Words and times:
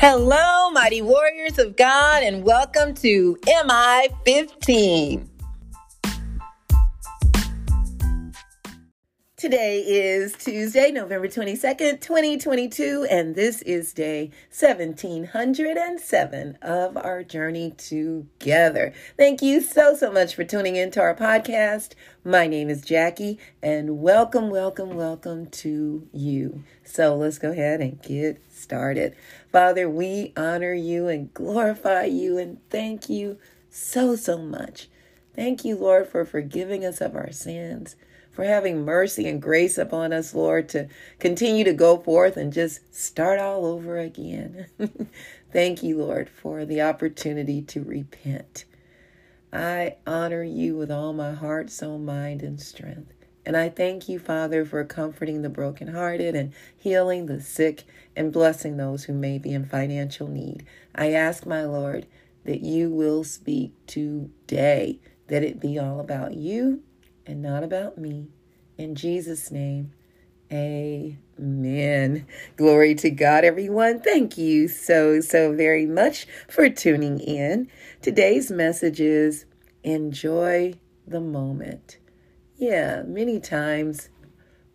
Hello, 0.00 0.70
mighty 0.70 1.02
warriors 1.02 1.58
of 1.58 1.76
God, 1.76 2.22
and 2.22 2.42
welcome 2.42 2.94
to 2.94 3.36
MI 3.46 4.08
15. 4.24 5.29
Today 9.40 9.80
is 9.80 10.34
Tuesday, 10.34 10.90
November 10.90 11.26
22nd, 11.26 12.02
2022, 12.02 13.06
and 13.10 13.34
this 13.34 13.62
is 13.62 13.94
day 13.94 14.30
1707 14.50 16.58
of 16.60 16.98
our 16.98 17.24
journey 17.24 17.70
together. 17.70 18.92
Thank 19.16 19.40
you 19.40 19.62
so, 19.62 19.94
so 19.94 20.12
much 20.12 20.34
for 20.34 20.44
tuning 20.44 20.76
into 20.76 21.00
our 21.00 21.14
podcast. 21.14 21.92
My 22.22 22.48
name 22.48 22.68
is 22.68 22.82
Jackie, 22.82 23.38
and 23.62 24.02
welcome, 24.02 24.50
welcome, 24.50 24.94
welcome 24.94 25.46
to 25.46 26.06
you. 26.12 26.62
So 26.84 27.16
let's 27.16 27.38
go 27.38 27.52
ahead 27.52 27.80
and 27.80 28.02
get 28.02 28.42
started. 28.52 29.16
Father, 29.50 29.88
we 29.88 30.34
honor 30.36 30.74
you 30.74 31.08
and 31.08 31.32
glorify 31.32 32.04
you 32.04 32.36
and 32.36 32.58
thank 32.68 33.08
you 33.08 33.38
so, 33.70 34.16
so 34.16 34.36
much. 34.36 34.89
Thank 35.40 35.64
you, 35.64 35.74
Lord, 35.74 36.06
for 36.06 36.26
forgiving 36.26 36.84
us 36.84 37.00
of 37.00 37.16
our 37.16 37.32
sins 37.32 37.96
for 38.30 38.44
having 38.44 38.84
mercy 38.84 39.26
and 39.26 39.40
grace 39.40 39.78
upon 39.78 40.12
us, 40.12 40.34
Lord, 40.34 40.68
to 40.68 40.88
continue 41.18 41.64
to 41.64 41.72
go 41.72 41.96
forth 41.96 42.36
and 42.36 42.52
just 42.52 42.94
start 42.94 43.40
all 43.40 43.64
over 43.64 43.98
again. 43.98 44.66
Thank 45.50 45.82
you, 45.82 45.96
Lord, 45.96 46.28
for 46.28 46.66
the 46.66 46.82
opportunity 46.82 47.62
to 47.62 47.82
repent. 47.82 48.66
I 49.50 49.96
honor 50.06 50.42
you 50.42 50.76
with 50.76 50.90
all 50.90 51.14
my 51.14 51.32
heart, 51.32 51.70
soul, 51.70 51.98
mind, 51.98 52.42
and 52.42 52.60
strength. 52.60 53.14
And 53.46 53.56
I 53.56 53.70
thank 53.70 54.10
you, 54.10 54.18
Father, 54.18 54.66
for 54.66 54.84
comforting 54.84 55.40
the 55.40 55.48
brokenhearted 55.48 56.36
and 56.36 56.52
healing 56.76 57.24
the 57.24 57.40
sick 57.40 57.84
and 58.14 58.30
blessing 58.30 58.76
those 58.76 59.04
who 59.04 59.14
may 59.14 59.38
be 59.38 59.54
in 59.54 59.64
financial 59.64 60.28
need. 60.28 60.66
I 60.94 61.12
ask, 61.12 61.46
my 61.46 61.64
Lord, 61.64 62.06
that 62.44 62.60
you 62.60 62.90
will 62.90 63.24
speak 63.24 63.72
today, 63.86 65.00
that 65.30 65.44
it 65.44 65.60
be 65.60 65.78
all 65.78 66.00
about 66.00 66.34
you 66.34 66.82
and 67.24 67.40
not 67.40 67.62
about 67.62 67.96
me. 67.96 68.28
In 68.76 68.96
Jesus' 68.96 69.50
name, 69.50 69.92
amen. 70.52 72.26
Glory 72.56 72.96
to 72.96 73.10
God, 73.10 73.44
everyone. 73.44 74.00
Thank 74.00 74.36
you 74.36 74.66
so, 74.66 75.20
so 75.20 75.54
very 75.54 75.86
much 75.86 76.26
for 76.48 76.68
tuning 76.68 77.20
in. 77.20 77.70
Today's 78.02 78.50
message 78.50 79.00
is 79.00 79.46
enjoy 79.84 80.74
the 81.06 81.20
moment. 81.20 81.98
Yeah, 82.56 83.02
many 83.06 83.38
times 83.38 84.08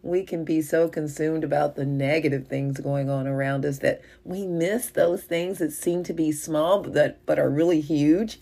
we 0.01 0.23
can 0.23 0.45
be 0.45 0.61
so 0.61 0.87
consumed 0.87 1.43
about 1.43 1.75
the 1.75 1.85
negative 1.85 2.47
things 2.47 2.79
going 2.79 3.09
on 3.09 3.27
around 3.27 3.65
us 3.65 3.79
that 3.79 4.01
we 4.23 4.47
miss 4.47 4.89
those 4.89 5.23
things 5.23 5.57
that 5.57 5.73
seem 5.73 6.03
to 6.03 6.13
be 6.13 6.31
small 6.31 6.81
but 6.81 6.93
that 6.93 7.25
but 7.25 7.39
are 7.39 7.49
really 7.49 7.81
huge 7.81 8.39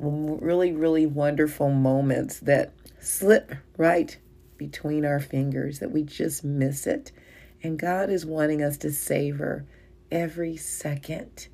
really 0.00 0.72
really 0.72 1.06
wonderful 1.06 1.70
moments 1.70 2.40
that 2.40 2.72
slip 3.00 3.54
right 3.76 4.18
between 4.60 5.06
our 5.06 5.20
fingers, 5.20 5.78
that 5.78 5.90
we 5.90 6.02
just 6.02 6.44
miss 6.44 6.86
it. 6.86 7.12
And 7.62 7.78
God 7.78 8.10
is 8.10 8.26
wanting 8.26 8.62
us 8.62 8.76
to 8.78 8.92
savor 8.92 9.64
every 10.10 10.56
second 10.58 11.48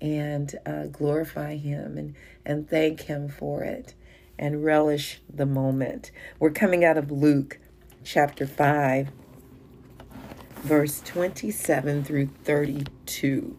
and 0.00 0.54
uh, 0.64 0.84
glorify 0.86 1.56
Him 1.56 1.98
and, 1.98 2.14
and 2.46 2.68
thank 2.68 3.02
Him 3.02 3.28
for 3.28 3.64
it 3.64 3.94
and 4.38 4.64
relish 4.64 5.20
the 5.28 5.44
moment. 5.44 6.10
We're 6.38 6.50
coming 6.50 6.86
out 6.86 6.96
of 6.96 7.10
Luke 7.10 7.58
chapter 8.02 8.46
5, 8.46 9.10
verse 10.62 11.02
27 11.04 12.04
through 12.04 12.28
32. 12.44 13.58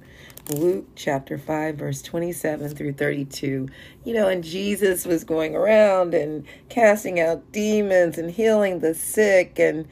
Luke 0.50 0.88
chapter 0.95 1.38
5, 1.38 1.75
verse 1.75 2.02
27 2.02 2.76
through 2.76 2.93
32. 2.93 3.67
You 4.04 4.14
know, 4.14 4.27
and 4.27 4.43
Jesus 4.43 5.05
was 5.05 5.23
going 5.23 5.55
around 5.55 6.14
and 6.14 6.45
casting 6.70 7.20
out 7.20 7.52
demons 7.52 8.17
and 8.17 8.32
healing 8.32 8.80
the 8.80 8.95
sick 8.95 9.60
and, 9.60 9.87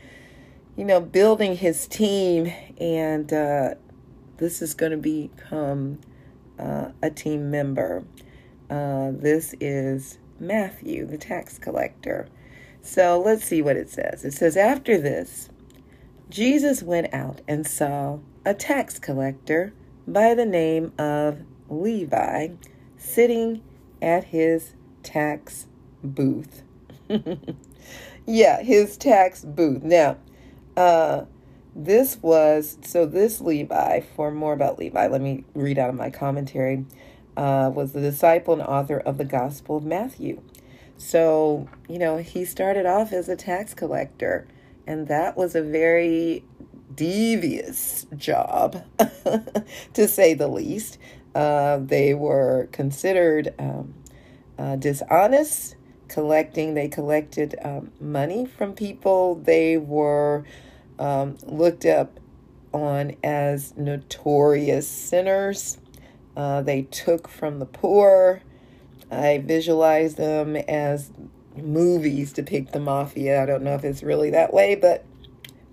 you 0.75 0.83
know, 0.83 0.99
building 0.99 1.55
his 1.55 1.87
team. 1.87 2.51
And 2.79 3.31
uh, 3.31 3.75
this 4.37 4.61
is 4.61 4.73
going 4.73 4.93
to 4.93 4.97
become 4.97 5.99
uh, 6.57 6.89
a 7.03 7.11
team 7.11 7.51
member. 7.51 8.03
Uh, 8.69 9.11
this 9.11 9.53
is 9.59 10.17
Matthew, 10.39 11.05
the 11.05 11.17
tax 11.17 11.59
collector. 11.59 12.27
So 12.81 13.21
let's 13.23 13.45
see 13.45 13.61
what 13.61 13.77
it 13.77 13.89
says. 13.89 14.25
It 14.25 14.33
says, 14.33 14.57
After 14.57 14.97
this, 14.97 15.49
Jesus 16.29 16.81
went 16.81 17.13
out 17.13 17.41
and 17.47 17.67
saw 17.67 18.19
a 18.45 18.53
tax 18.53 18.97
collector 18.97 19.73
by 20.07 20.33
the 20.33 20.45
name 20.45 20.93
of 20.97 21.39
Levi 21.69 22.49
sitting 22.97 23.61
at 24.01 24.25
his 24.25 24.73
tax 25.03 25.67
booth. 26.03 26.63
yeah, 28.25 28.61
his 28.61 28.97
tax 28.97 29.43
booth. 29.43 29.83
Now, 29.83 30.17
uh, 30.75 31.25
this 31.75 32.17
was 32.21 32.77
so 32.81 33.05
this 33.05 33.41
Levi, 33.41 34.01
for 34.15 34.31
more 34.31 34.53
about 34.53 34.79
Levi, 34.79 35.07
let 35.07 35.21
me 35.21 35.43
read 35.53 35.77
out 35.77 35.89
of 35.89 35.95
my 35.95 36.09
commentary, 36.09 36.85
uh, 37.35 37.71
was 37.73 37.93
the 37.93 38.01
disciple 38.01 38.53
and 38.53 38.63
author 38.63 38.97
of 38.97 39.17
the 39.17 39.25
Gospel 39.25 39.77
of 39.77 39.83
Matthew. 39.85 40.41
So, 40.97 41.69
you 41.87 41.99
know, 41.99 42.17
he 42.17 42.45
started 42.45 42.87
off 42.87 43.13
as 43.13 43.29
a 43.29 43.35
tax 43.35 43.75
collector, 43.75 44.47
and 44.87 45.07
that 45.07 45.37
was 45.37 45.53
a 45.53 45.61
very 45.61 46.43
devious 46.97 48.05
job, 48.17 48.83
to 49.93 50.07
say 50.07 50.33
the 50.33 50.49
least. 50.49 50.97
Uh, 51.33 51.77
they 51.77 52.13
were 52.13 52.67
considered 52.71 53.53
um, 53.57 53.93
uh, 54.57 54.75
dishonest, 54.75 55.75
collecting, 56.09 56.73
they 56.73 56.87
collected 56.87 57.55
um, 57.63 57.91
money 58.01 58.45
from 58.45 58.73
people. 58.73 59.35
They 59.35 59.77
were 59.77 60.43
um, 60.99 61.37
looked 61.45 61.85
up 61.85 62.19
on 62.73 63.15
as 63.23 63.75
notorious 63.77 64.87
sinners. 64.87 65.77
Uh, 66.35 66.61
they 66.61 66.83
took 66.83 67.27
from 67.27 67.59
the 67.59 67.65
poor. 67.65 68.41
I 69.11 69.37
visualize 69.37 70.15
them 70.15 70.55
as 70.55 71.11
movies 71.55 72.33
depict 72.33 72.73
the 72.73 72.79
mafia. 72.79 73.41
I 73.41 73.45
don't 73.45 73.63
know 73.63 73.75
if 73.75 73.83
it's 73.83 74.03
really 74.03 74.31
that 74.31 74.53
way, 74.53 74.75
but 74.75 75.05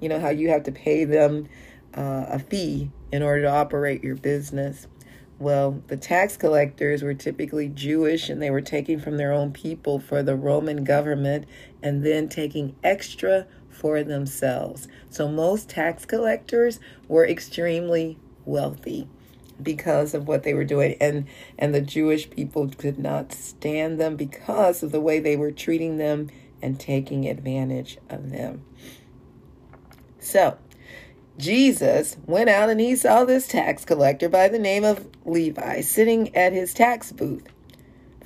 you 0.04 0.10
know, 0.10 0.20
how 0.20 0.28
you 0.28 0.50
have 0.50 0.65
to 0.65 0.70
pay 0.70 1.06
them 1.06 1.48
uh, 1.97 2.26
a 2.28 2.38
fee 2.38 2.91
in 3.10 3.22
order 3.22 3.41
to 3.41 3.50
operate 3.50 4.04
your 4.04 4.16
business. 4.16 4.87
Well, 5.38 5.82
the 5.87 5.97
tax 5.97 6.37
collectors 6.37 7.03
were 7.03 7.15
typically 7.15 7.70
Jewish 7.70 8.28
and 8.28 8.42
they 8.42 8.50
were 8.50 8.60
taking 8.60 9.00
from 9.00 9.16
their 9.16 9.32
own 9.32 9.50
people 9.50 9.98
for 9.98 10.22
the 10.22 10.37
Roman 10.37 10.84
government 10.84 11.47
and 11.82 12.04
then 12.04 12.28
taking 12.28 12.76
extra 12.84 13.47
for 13.70 14.03
themselves. 14.03 14.88
So 15.09 15.26
most 15.26 15.70
tax 15.70 16.04
collectors 16.04 16.81
were 17.09 17.26
extremely 17.26 18.19
wealthy 18.44 19.09
because 19.62 20.12
of 20.12 20.28
what 20.28 20.42
they 20.42 20.53
were 20.53 20.65
doing 20.65 20.97
and 21.00 21.26
and 21.59 21.75
the 21.75 21.81
Jewish 21.81 22.28
people 22.28 22.69
could 22.69 22.98
not 22.98 23.32
stand 23.32 23.98
them 23.98 24.16
because 24.16 24.82
of 24.82 24.92
the 24.92 25.00
way 25.00 25.19
they 25.19 25.36
were 25.36 25.53
treating 25.53 25.97
them 25.97 26.28
and 26.60 26.78
taking 26.78 27.26
advantage 27.26 27.97
of 28.10 28.31
them. 28.31 28.65
So, 30.25 30.57
Jesus 31.37 32.17
went 32.27 32.49
out 32.49 32.71
and 32.71 32.81
he 32.81 32.97
saw 32.97 33.25
this 33.25 33.47
tax 33.47 33.85
collector 33.85 34.31
by 34.31 34.49
the 34.49 34.59
name 34.59 34.83
of 34.83 35.07
Levi 35.27 35.83
sitting 35.83 36.35
at 36.35 36.55
his 36.55 36.73
tax 36.73 37.12
booth. 37.12 37.47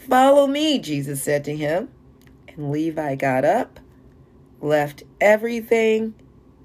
Follow 0.09 0.47
me, 0.47 0.79
Jesus 0.79 1.21
said 1.21 1.45
to 1.45 1.57
him. 1.57 1.89
And 2.47 2.71
Levi 2.71 3.17
got 3.17 3.45
up, 3.45 3.81
left 4.61 5.03
everything, 5.21 6.15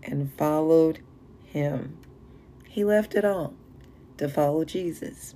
and 0.04 0.32
followed 0.34 1.00
him. 1.46 1.98
He 2.70 2.84
left 2.84 3.16
it 3.16 3.26
all 3.26 3.56
to 4.18 4.30
follow 4.30 4.66
Jesus. 4.66 5.34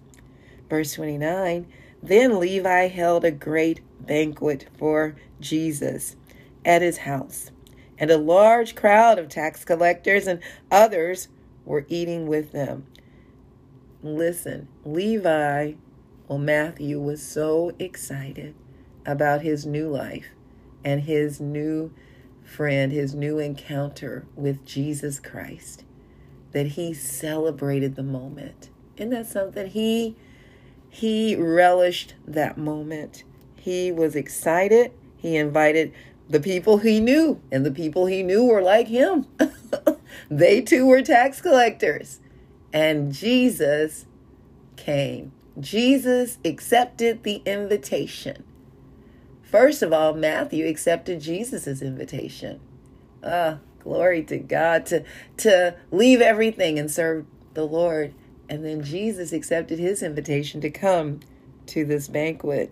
Verse 0.69 0.93
29 0.93 1.65
Then 2.03 2.39
Levi 2.39 2.87
held 2.87 3.25
a 3.25 3.31
great 3.31 3.81
banquet 3.99 4.67
for 4.77 5.15
Jesus 5.39 6.15
at 6.63 6.83
his 6.83 6.99
house 6.99 7.49
and 7.99 8.11
a 8.11 8.17
large 8.17 8.75
crowd 8.75 9.19
of 9.19 9.29
tax 9.29 9.65
collectors 9.65 10.27
and 10.27 10.41
others 10.71 11.27
were 11.65 11.85
eating 11.89 12.27
with 12.27 12.51
them. 12.51 12.85
Listen, 14.03 14.67
Levi, 14.85 15.73
well, 16.27 16.37
Matthew 16.37 16.99
was 16.99 17.21
so 17.21 17.71
excited 17.79 18.53
about 19.05 19.41
his 19.41 19.65
new 19.65 19.89
life 19.89 20.27
and 20.83 21.01
his 21.03 21.41
new 21.41 21.93
friend, 22.43 22.91
his 22.91 23.13
new 23.13 23.39
encounter 23.39 24.25
with 24.35 24.65
Jesus 24.65 25.19
Christ 25.19 25.83
that 26.51 26.67
he 26.67 26.93
celebrated 26.93 27.95
the 27.95 28.03
moment. 28.03 28.69
Isn't 28.95 29.11
that 29.11 29.27
something? 29.27 29.67
He 29.67 30.15
he 30.89 31.35
relished 31.35 32.15
that 32.25 32.57
moment. 32.57 33.23
He 33.57 33.91
was 33.91 34.15
excited. 34.15 34.91
He 35.17 35.35
invited 35.35 35.93
the 36.29 36.39
people 36.39 36.79
he 36.79 36.99
knew, 36.99 37.41
and 37.51 37.65
the 37.65 37.71
people 37.71 38.05
he 38.05 38.23
knew 38.23 38.45
were 38.45 38.61
like 38.61 38.87
him. 38.87 39.25
they 40.29 40.61
too 40.61 40.85
were 40.85 41.01
tax 41.01 41.41
collectors. 41.41 42.19
And 42.73 43.13
Jesus 43.13 44.05
came. 44.75 45.31
Jesus 45.59 46.37
accepted 46.43 47.23
the 47.23 47.41
invitation. 47.45 48.43
First 49.41 49.81
of 49.81 49.93
all, 49.93 50.13
Matthew 50.13 50.67
accepted 50.67 51.21
Jesus' 51.21 51.81
invitation. 51.81 52.59
Ah, 53.23 53.59
glory 53.79 54.23
to 54.23 54.37
God 54.37 54.85
to 54.87 55.03
to 55.37 55.75
leave 55.91 56.21
everything 56.21 56.77
and 56.77 56.91
serve 56.91 57.25
the 57.53 57.65
Lord. 57.65 58.13
And 58.49 58.65
then 58.65 58.83
Jesus 58.83 59.31
accepted 59.31 59.79
his 59.79 60.03
invitation 60.03 60.61
to 60.61 60.69
come 60.69 61.21
to 61.67 61.85
this 61.85 62.07
banquet. 62.07 62.71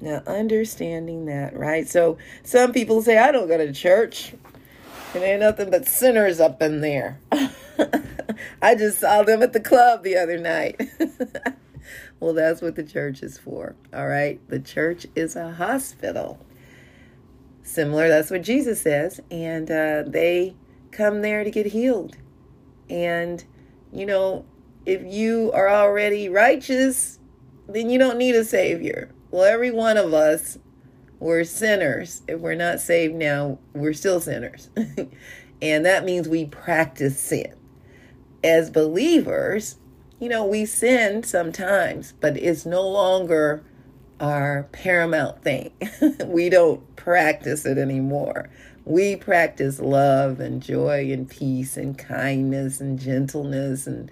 Now, 0.00 0.22
understanding 0.26 1.26
that, 1.26 1.54
right? 1.56 1.86
So, 1.86 2.16
some 2.42 2.72
people 2.72 3.02
say, 3.02 3.18
I 3.18 3.30
don't 3.32 3.48
go 3.48 3.58
to 3.58 3.72
church. 3.72 4.32
It 5.14 5.18
ain't 5.18 5.40
nothing 5.40 5.70
but 5.70 5.86
sinners 5.86 6.40
up 6.40 6.62
in 6.62 6.80
there. 6.80 7.20
I 8.62 8.74
just 8.74 9.00
saw 9.00 9.22
them 9.22 9.42
at 9.42 9.52
the 9.52 9.60
club 9.60 10.02
the 10.02 10.16
other 10.16 10.38
night. 10.38 10.80
well, 12.20 12.32
that's 12.32 12.62
what 12.62 12.76
the 12.76 12.82
church 12.82 13.22
is 13.22 13.36
for, 13.36 13.74
all 13.92 14.08
right? 14.08 14.40
The 14.48 14.60
church 14.60 15.06
is 15.14 15.36
a 15.36 15.52
hospital. 15.52 16.38
Similar, 17.62 18.08
that's 18.08 18.30
what 18.30 18.42
Jesus 18.42 18.80
says. 18.80 19.20
And 19.30 19.70
uh, 19.70 20.04
they 20.06 20.56
come 20.92 21.20
there 21.20 21.44
to 21.44 21.50
get 21.50 21.66
healed. 21.66 22.16
And, 22.88 23.44
you 23.92 24.06
know, 24.06 24.46
if 24.86 25.02
you 25.04 25.52
are 25.52 25.68
already 25.68 26.30
righteous, 26.30 27.18
then 27.68 27.90
you 27.90 27.98
don't 27.98 28.16
need 28.16 28.34
a 28.34 28.44
Savior 28.44 29.12
well, 29.30 29.44
every 29.44 29.70
one 29.70 29.96
of 29.96 30.12
us, 30.12 30.58
we're 31.18 31.44
sinners. 31.44 32.22
If 32.26 32.40
we're 32.40 32.54
not 32.54 32.80
saved 32.80 33.14
now, 33.14 33.58
we're 33.74 33.92
still 33.92 34.20
sinners. 34.20 34.70
and 35.62 35.84
that 35.84 36.04
means 36.04 36.28
we 36.28 36.46
practice 36.46 37.20
sin. 37.20 37.54
As 38.42 38.70
believers, 38.70 39.76
you 40.18 40.28
know, 40.28 40.44
we 40.44 40.64
sin 40.64 41.22
sometimes, 41.22 42.14
but 42.20 42.36
it's 42.36 42.66
no 42.66 42.86
longer 42.88 43.62
our 44.18 44.64
paramount 44.72 45.42
thing. 45.42 45.72
we 46.26 46.48
don't 46.48 46.96
practice 46.96 47.64
it 47.66 47.78
anymore. 47.78 48.48
We 48.84 49.16
practice 49.16 49.78
love 49.78 50.40
and 50.40 50.62
joy 50.62 51.12
and 51.12 51.28
peace 51.28 51.76
and 51.76 51.96
kindness 51.96 52.80
and 52.80 52.98
gentleness 52.98 53.86
and 53.86 54.10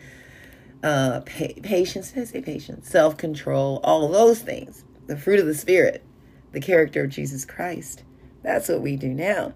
uh, 0.83 1.21
pa- 1.23 1.61
patience. 1.63 2.13
Did 2.13 2.23
I 2.23 2.25
say 2.27 2.43
patience? 2.43 2.89
Self 2.89 3.17
control, 3.17 3.81
all 3.83 4.09
those 4.09 4.41
things 4.41 4.85
the 5.09 5.17
fruit 5.17 5.41
of 5.41 5.47
the 5.47 5.55
Spirit, 5.55 6.05
the 6.53 6.61
character 6.61 7.03
of 7.03 7.11
Jesus 7.11 7.45
Christ. 7.45 8.05
That's 8.45 8.69
what 8.69 8.81
we 8.81 8.97
do 8.97 9.09
now. 9.09 9.55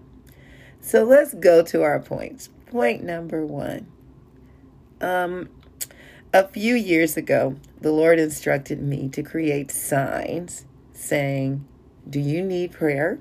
So 0.81 1.03
let's 1.05 1.33
go 1.33 1.63
to 1.63 1.81
our 1.81 1.99
points. 1.99 2.49
Point 2.65 3.03
number 3.03 3.45
one. 3.45 3.87
Um, 4.99 5.49
a 6.33 6.47
few 6.47 6.75
years 6.75 7.15
ago, 7.15 7.55
the 7.79 7.91
Lord 7.91 8.19
instructed 8.19 8.81
me 8.81 9.07
to 9.09 9.23
create 9.23 9.71
signs 9.71 10.65
saying, 10.91 11.65
Do 12.09 12.19
you 12.19 12.41
need 12.41 12.71
prayer? 12.71 13.19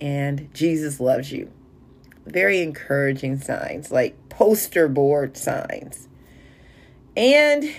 And 0.00 0.52
Jesus 0.54 0.98
loves 1.00 1.30
you. 1.30 1.52
Very 2.26 2.62
encouraging 2.62 3.40
signs, 3.40 3.90
like 3.90 4.16
poster 4.28 4.88
board 4.88 5.36
signs. 5.36 6.08
And 7.16 7.70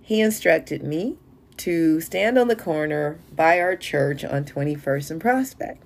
he 0.00 0.20
instructed 0.20 0.82
me 0.82 1.18
to 1.58 2.00
stand 2.00 2.38
on 2.38 2.48
the 2.48 2.56
corner 2.56 3.18
by 3.34 3.60
our 3.60 3.76
church 3.76 4.24
on 4.24 4.44
21st 4.44 5.10
and 5.10 5.20
Prospect. 5.20 5.82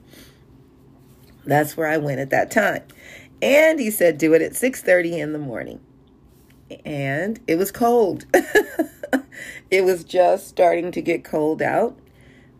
That's 1.44 1.76
where 1.76 1.88
I 1.88 1.96
went 1.96 2.20
at 2.20 2.30
that 2.30 2.50
time. 2.50 2.82
And 3.40 3.80
he 3.80 3.90
said 3.90 4.18
do 4.18 4.34
it 4.34 4.42
at 4.42 4.52
6:30 4.52 5.18
in 5.18 5.32
the 5.32 5.38
morning. 5.38 5.80
And 6.84 7.40
it 7.46 7.56
was 7.56 7.72
cold. 7.72 8.26
it 9.70 9.84
was 9.84 10.04
just 10.04 10.48
starting 10.48 10.92
to 10.92 11.02
get 11.02 11.24
cold 11.24 11.60
out. 11.60 11.98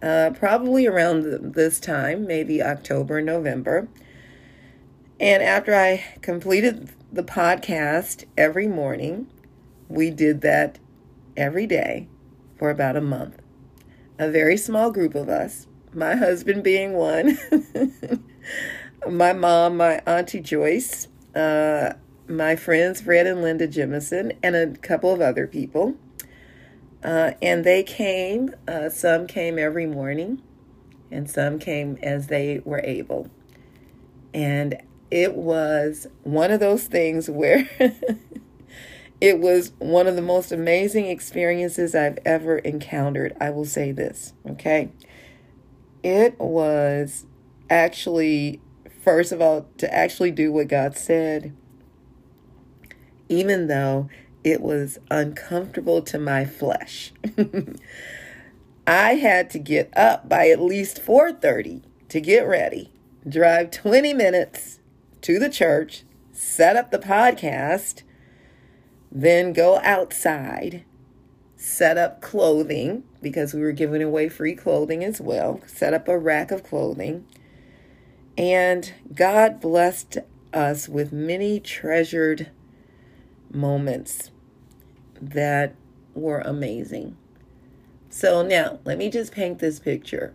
Uh, 0.03 0.31
probably 0.35 0.87
around 0.87 1.55
this 1.55 1.79
time, 1.79 2.27
maybe 2.27 2.61
October, 2.61 3.23
November. 3.23 3.87
And 5.21 5.43
after 5.43 5.73
I 5.73 6.05
completed 6.21 6.91
the 7.13 7.23
podcast 7.23 8.25
every 8.37 8.67
morning, 8.67 9.29
we 9.89 10.11
did 10.11 10.41
that 10.41 10.81
every 11.37 11.69
day 11.69 12.09
for 12.63 12.71
about 12.71 12.95
a 12.95 13.01
month. 13.01 13.43
A 14.21 14.31
very 14.31 14.57
small 14.57 14.93
group 14.93 15.17
of 15.17 15.29
us, 15.29 15.67
my 15.93 16.15
husband 16.15 16.63
being 16.63 16.93
one, 16.93 17.37
my 19.11 19.33
mom, 19.33 19.79
my 19.79 19.95
auntie 20.07 20.39
Joyce, 20.39 21.09
uh, 21.35 21.95
my 22.29 22.55
friends 22.55 23.01
Fred 23.01 23.27
and 23.27 23.43
Linda 23.43 23.67
Jemison, 23.67 24.37
and 24.45 24.55
a 24.55 24.77
couple 24.77 25.13
of 25.13 25.21
other 25.21 25.49
people. 25.49 25.97
Uh, 27.03 27.33
and 27.43 27.65
they 27.65 27.83
came, 27.83 28.55
uh, 28.69 28.89
some 28.89 29.27
came 29.27 29.59
every 29.59 29.87
morning, 29.87 30.41
and 31.11 31.29
some 31.29 31.59
came 31.59 31.99
as 32.01 32.29
they 32.29 32.61
were 32.65 32.83
able. 32.85 33.29
And 34.33 34.81
it 35.11 35.35
was 35.35 36.07
one 36.23 36.53
of 36.53 36.61
those 36.61 36.85
things 36.85 37.29
where 37.39 37.69
It 39.23 39.39
was 39.39 39.71
one 39.79 40.09
of 40.09 40.17
the 40.17 40.21
most 40.21 40.51
amazing 40.51 41.07
experiences 41.07 41.95
I've 41.95 42.19
ever 42.25 42.59
encountered. 42.59 43.37
I 43.41 43.51
will 43.51 43.65
say 43.65 43.93
this, 43.93 44.33
okay? 44.45 44.91
It 46.03 46.41
was 46.41 47.25
actually, 47.71 48.61
first 49.05 49.31
of 49.31 49.41
all, 49.41 49.69
to 49.79 49.95
actually 49.95 50.33
do 50.33 50.51
what 50.51 50.67
God 50.67 50.97
said, 50.97 51.55
even 53.29 53.69
though 53.69 54.09
it 54.43 54.61
was 54.61 54.99
uncomfortable 55.09 56.03
to 56.03 56.19
my 56.19 56.45
flesh. 56.45 57.13
I 58.89 59.15
had 59.15 59.51
to 59.51 59.61
get 59.61 59.97
up 59.97 60.29
by 60.29 60.49
at 60.49 60.61
least 60.61 61.01
4:30 61.01 61.83
to 62.09 62.21
get 62.21 62.41
ready, 62.41 62.91
drive 63.29 63.71
20 63.71 64.15
minutes 64.15 64.81
to 65.21 65.39
the 65.39 65.49
church, 65.49 66.03
set 66.33 66.75
up 66.75 66.91
the 66.91 66.99
podcast, 66.99 68.03
then 69.15 69.53
go 69.53 69.79
outside, 69.83 70.85
set 71.55 71.99
up 71.99 72.23
clothing 72.23 73.05
because 73.21 73.53
we 73.53 73.61
were 73.61 73.73
giving 73.73 74.03
away 74.03 74.29
free 74.29 74.55
clothing 74.55 75.05
as 75.05 75.21
well, 75.21 75.61
set 75.67 75.93
up 75.93 76.09
a 76.09 76.19
rack 76.19 76.51
of 76.51 76.65
clothing. 76.65 77.27
And 78.39 78.93
God 79.15 79.61
blessed 79.61 80.19
us 80.55 80.89
with 80.89 81.13
many 81.13 81.61
treasured 81.61 82.51
moments 83.53 84.31
that 85.21 85.75
were 86.15 86.41
amazing. 86.41 87.17
So 88.09 88.43
now, 88.43 88.81
let 88.85 88.97
me 88.97 89.11
just 89.11 89.33
paint 89.33 89.59
this 89.59 89.79
picture. 89.79 90.35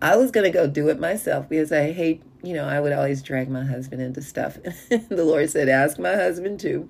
I 0.00 0.16
was 0.16 0.30
going 0.30 0.44
to 0.44 0.56
go 0.56 0.66
do 0.66 0.88
it 0.88 0.98
myself 0.98 1.48
because 1.48 1.72
I 1.72 1.92
hate, 1.92 2.22
you 2.42 2.54
know, 2.54 2.64
I 2.64 2.80
would 2.80 2.92
always 2.92 3.22
drag 3.22 3.48
my 3.48 3.64
husband 3.64 4.00
into 4.00 4.22
stuff. 4.22 4.58
the 4.88 5.24
Lord 5.24 5.50
said, 5.50 5.68
ask 5.68 5.98
my 5.98 6.14
husband 6.14 6.60
too. 6.60 6.88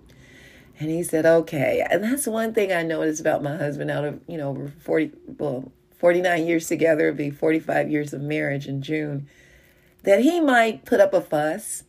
And 0.78 0.90
he 0.90 1.02
said, 1.02 1.26
okay. 1.26 1.86
And 1.88 2.02
that's 2.02 2.26
one 2.26 2.54
thing 2.54 2.72
I 2.72 2.82
noticed 2.82 3.20
about 3.20 3.42
my 3.42 3.56
husband 3.56 3.90
out 3.90 4.04
of, 4.04 4.20
you 4.26 4.36
know, 4.36 4.50
over 4.50 4.72
40, 4.80 5.12
well, 5.38 5.70
49 5.98 6.46
years 6.46 6.66
together, 6.66 7.08
it'll 7.08 7.16
be 7.16 7.30
45 7.30 7.90
years 7.90 8.12
of 8.12 8.20
marriage 8.20 8.66
in 8.66 8.82
June, 8.82 9.28
that 10.02 10.20
he 10.20 10.40
might 10.40 10.84
put 10.84 11.00
up 11.00 11.14
a 11.14 11.20
fuss, 11.20 11.84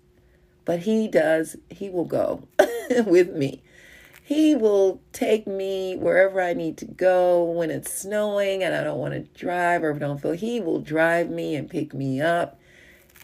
but 0.66 0.82
he 0.82 1.08
does, 1.08 1.56
he 1.70 1.90
will 1.90 2.06
go 2.06 2.48
with 3.08 3.34
me. 3.34 3.64
He 4.24 4.56
will 4.56 5.02
take 5.12 5.48
me 5.48 5.98
wherever 5.98 6.40
I 6.40 6.54
need 6.54 6.78
to 6.78 6.86
go 6.86 7.44
when 7.44 7.70
it's 7.70 7.92
snowing 7.92 8.64
and 8.64 8.74
I 8.74 8.84
don't 8.84 9.00
want 9.00 9.14
to 9.14 9.40
drive 9.40 9.84
or 9.84 9.94
don't 9.94 10.22
feel. 10.22 10.32
He 10.32 10.62
will 10.62 10.80
drive 10.80 11.30
me 11.30 11.56
and 11.56 11.70
pick 11.70 11.94
me 11.94 12.22
up. 12.22 12.60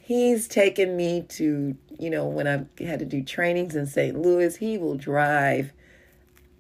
He's 0.10 0.48
taken 0.48 0.98
me 0.98 1.22
to 1.30 1.78
you 2.00 2.10
know, 2.10 2.26
when 2.26 2.48
I 2.48 2.66
had 2.84 3.00
to 3.00 3.06
do 3.06 3.22
trainings 3.22 3.76
in 3.76 3.86
St. 3.86 4.18
Louis, 4.18 4.56
he 4.56 4.78
will 4.78 4.96
drive. 4.96 5.74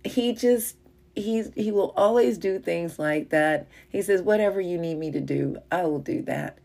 He 0.03 0.33
just 0.33 0.75
he's 1.15 1.49
he 1.55 1.71
will 1.71 1.93
always 1.95 2.37
do 2.37 2.59
things 2.59 2.99
like 2.99 3.29
that. 3.29 3.67
He 3.87 4.01
says, 4.01 4.21
"Whatever 4.21 4.59
you 4.59 4.77
need 4.77 4.99
me 4.99 5.11
to 5.11 5.21
do, 5.21 5.57
I 5.71 5.83
will 5.83 5.99
do 5.99 6.21
that." 6.23 6.59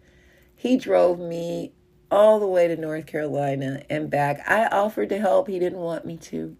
He 0.56 0.76
drove 0.76 1.20
me 1.20 1.72
all 2.10 2.40
the 2.40 2.46
way 2.46 2.66
to 2.66 2.76
North 2.76 3.06
Carolina 3.06 3.82
and 3.88 4.10
back. 4.10 4.42
I 4.46 4.66
offered 4.66 5.08
to 5.10 5.18
help. 5.18 5.48
He 5.48 5.58
didn't 5.58 5.78
want 5.78 6.04
me 6.04 6.16
to. 6.16 6.56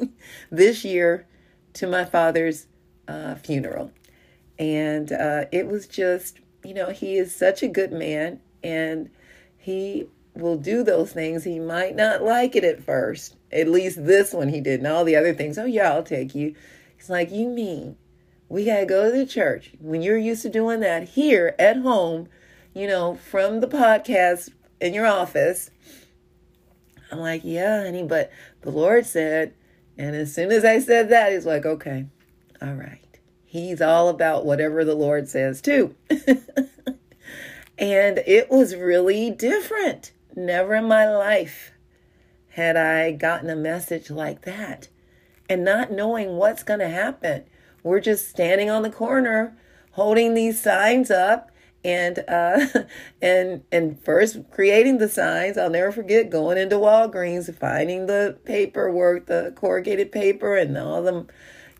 this 0.50 0.84
year, 0.84 1.26
to 1.74 1.86
my 1.86 2.04
father's 2.04 2.66
uh, 3.08 3.34
funeral, 3.34 3.92
And 4.58 5.12
uh, 5.12 5.44
it 5.52 5.66
was 5.66 5.86
just, 5.86 6.40
you 6.64 6.74
know, 6.74 6.90
he 6.90 7.16
is 7.16 7.34
such 7.34 7.62
a 7.62 7.68
good 7.68 7.92
man 7.92 8.40
and 8.62 9.10
he 9.66 10.06
will 10.32 10.56
do 10.56 10.84
those 10.84 11.10
things. 11.10 11.42
He 11.42 11.58
might 11.58 11.96
not 11.96 12.22
like 12.22 12.54
it 12.54 12.62
at 12.62 12.84
first. 12.84 13.34
At 13.50 13.66
least 13.66 14.06
this 14.06 14.32
one 14.32 14.48
he 14.48 14.60
did. 14.60 14.78
And 14.78 14.86
all 14.86 15.04
the 15.04 15.16
other 15.16 15.34
things, 15.34 15.58
oh, 15.58 15.64
yeah, 15.64 15.90
I'll 15.90 16.04
take 16.04 16.36
you. 16.36 16.54
He's 16.96 17.10
like, 17.10 17.32
you 17.32 17.48
mean 17.48 17.96
we 18.48 18.64
got 18.64 18.78
to 18.78 18.86
go 18.86 19.10
to 19.10 19.18
the 19.18 19.26
church 19.26 19.72
when 19.80 20.02
you're 20.02 20.16
used 20.16 20.42
to 20.42 20.48
doing 20.48 20.78
that 20.80 21.08
here 21.08 21.56
at 21.58 21.78
home, 21.78 22.28
you 22.74 22.86
know, 22.86 23.16
from 23.16 23.58
the 23.58 23.66
podcast 23.66 24.50
in 24.80 24.94
your 24.94 25.04
office. 25.06 25.72
I'm 27.10 27.18
like, 27.18 27.40
yeah, 27.42 27.82
honey, 27.82 28.04
but 28.04 28.30
the 28.60 28.70
Lord 28.70 29.04
said, 29.04 29.52
and 29.98 30.14
as 30.14 30.32
soon 30.32 30.52
as 30.52 30.64
I 30.64 30.78
said 30.78 31.08
that, 31.08 31.32
he's 31.32 31.44
like, 31.44 31.66
okay, 31.66 32.06
all 32.62 32.74
right. 32.74 33.00
He's 33.44 33.82
all 33.82 34.10
about 34.10 34.46
whatever 34.46 34.84
the 34.84 34.94
Lord 34.94 35.28
says, 35.28 35.60
too. 35.60 35.96
and 37.78 38.18
it 38.26 38.50
was 38.50 38.74
really 38.74 39.30
different. 39.30 40.12
Never 40.34 40.74
in 40.74 40.84
my 40.84 41.08
life 41.08 41.72
had 42.50 42.76
I 42.76 43.12
gotten 43.12 43.50
a 43.50 43.56
message 43.56 44.10
like 44.10 44.42
that 44.42 44.88
and 45.48 45.64
not 45.64 45.92
knowing 45.92 46.36
what's 46.36 46.62
going 46.62 46.80
to 46.80 46.88
happen. 46.88 47.44
We're 47.82 48.00
just 48.00 48.28
standing 48.28 48.70
on 48.70 48.82
the 48.82 48.90
corner 48.90 49.56
holding 49.92 50.34
these 50.34 50.60
signs 50.60 51.10
up 51.10 51.50
and 51.82 52.18
uh 52.28 52.66
and 53.22 53.62
and 53.72 53.98
first 54.00 54.38
creating 54.50 54.98
the 54.98 55.08
signs 55.08 55.56
i'll 55.56 55.70
never 55.70 55.92
forget 55.92 56.28
going 56.28 56.58
into 56.58 56.76
walgreens 56.76 57.52
finding 57.54 58.06
the 58.06 58.36
paperwork 58.44 59.26
the 59.26 59.52
corrugated 59.56 60.12
paper 60.12 60.56
and 60.56 60.76
all 60.76 61.02
the 61.02 61.26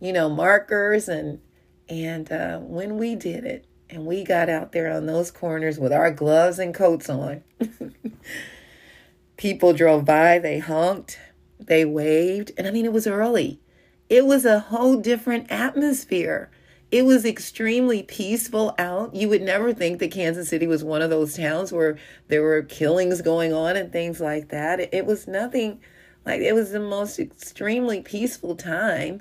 you 0.00 0.12
know 0.12 0.30
markers 0.30 1.08
and 1.08 1.40
and 1.88 2.32
uh 2.32 2.58
when 2.58 2.96
we 2.96 3.14
did 3.14 3.44
it 3.44 3.65
and 3.88 4.06
we 4.06 4.24
got 4.24 4.48
out 4.48 4.72
there 4.72 4.92
on 4.92 5.06
those 5.06 5.30
corners 5.30 5.78
with 5.78 5.92
our 5.92 6.10
gloves 6.10 6.58
and 6.58 6.74
coats 6.74 7.08
on 7.08 7.42
people 9.36 9.72
drove 9.72 10.04
by 10.04 10.38
they 10.38 10.58
honked 10.58 11.18
they 11.58 11.84
waved 11.84 12.52
and 12.56 12.66
i 12.66 12.70
mean 12.70 12.84
it 12.84 12.92
was 12.92 13.06
early 13.06 13.60
it 14.08 14.24
was 14.26 14.44
a 14.44 14.60
whole 14.60 14.96
different 14.96 15.50
atmosphere 15.50 16.50
it 16.90 17.04
was 17.04 17.24
extremely 17.24 18.04
peaceful 18.04 18.74
out. 18.78 19.14
You 19.14 19.28
would 19.28 19.42
never 19.42 19.74
think 19.74 19.98
that 19.98 20.12
Kansas 20.12 20.48
City 20.48 20.66
was 20.66 20.84
one 20.84 21.02
of 21.02 21.10
those 21.10 21.36
towns 21.36 21.72
where 21.72 21.98
there 22.28 22.42
were 22.42 22.62
killings 22.62 23.22
going 23.22 23.52
on 23.52 23.76
and 23.76 23.92
things 23.92 24.20
like 24.20 24.48
that. 24.50 24.94
It 24.94 25.04
was 25.04 25.26
nothing 25.26 25.80
like 26.24 26.40
it 26.40 26.54
was 26.54 26.70
the 26.70 26.80
most 26.80 27.18
extremely 27.18 28.00
peaceful 28.02 28.54
time 28.54 29.20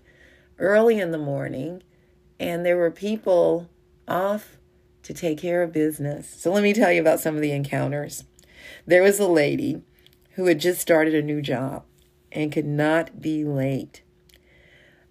early 0.59 0.99
in 0.99 1.11
the 1.11 1.17
morning, 1.17 1.81
and 2.39 2.65
there 2.65 2.77
were 2.77 2.91
people 2.91 3.67
off 4.07 4.57
to 5.03 5.13
take 5.13 5.37
care 5.37 5.61
of 5.61 5.71
business. 5.71 6.33
So 6.37 6.51
let 6.51 6.63
me 6.63 6.73
tell 6.73 6.91
you 6.91 7.01
about 7.01 7.19
some 7.19 7.35
of 7.35 7.41
the 7.41 7.51
encounters. 7.51 8.23
There 8.85 9.03
was 9.03 9.19
a 9.19 9.27
lady 9.27 9.81
who 10.31 10.45
had 10.45 10.59
just 10.59 10.81
started 10.81 11.13
a 11.13 11.21
new 11.21 11.41
job 11.41 11.83
and 12.31 12.51
could 12.51 12.65
not 12.65 13.21
be 13.21 13.43
late. 13.43 14.01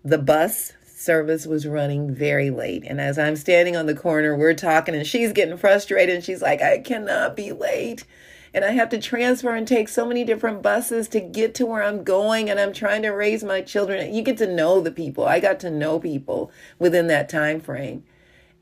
The 0.05 0.19
bus 0.19 0.73
service 0.87 1.47
was 1.47 1.67
running 1.67 2.15
very 2.15 2.51
late. 2.51 2.85
And 2.87 3.01
as 3.01 3.19
I'm 3.19 3.37
standing 3.37 3.77
on 3.77 3.87
the 3.87 3.95
corner, 3.95 4.37
we're 4.37 4.55
talking, 4.55 4.95
and 4.95 5.07
she's 5.07 5.33
getting 5.33 5.57
frustrated. 5.57 6.15
And 6.15 6.25
she's 6.25 6.43
like, 6.43 6.61
I 6.61 6.79
cannot 6.79 7.37
be 7.37 7.53
late. 7.53 8.05
And 8.53 8.65
I 8.65 8.71
have 8.71 8.89
to 8.91 9.01
transfer 9.01 9.55
and 9.55 9.67
take 9.67 9.89
so 9.89 10.07
many 10.07 10.25
different 10.25 10.63
buses 10.63 11.09
to 11.09 11.21
get 11.21 11.55
to 11.57 11.67
where 11.67 11.83
I'm 11.83 12.05
going. 12.05 12.49
And 12.49 12.61
I'm 12.61 12.73
trying 12.73 13.03
to 13.03 13.11
raise 13.11 13.43
my 13.43 13.61
children. 13.63 14.15
You 14.15 14.23
get 14.23 14.39
to 14.39 14.53
know 14.53 14.81
the 14.81 14.93
people. 14.93 15.25
I 15.25 15.41
got 15.41 15.59
to 15.61 15.71
know 15.71 15.99
people 15.99 16.53
within 16.79 17.09
that 17.09 17.29
time 17.29 17.61
frame. 17.61 18.05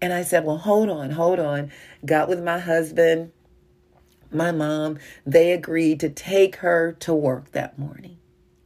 And 0.02 0.14
I 0.14 0.24
said, 0.24 0.46
Well, 0.46 0.58
hold 0.58 0.90
on, 0.90 1.12
hold 1.12 1.40
on. 1.40 1.72
Got 2.06 2.30
with 2.30 2.44
my 2.44 2.60
husband, 2.60 3.32
my 4.32 4.52
mom. 4.52 4.98
They 5.26 5.52
agreed 5.52 6.00
to 6.00 6.10
take 6.10 6.56
her 6.58 6.94
to 7.00 7.14
work 7.14 7.52
that 7.52 7.78
morning. 7.78 8.18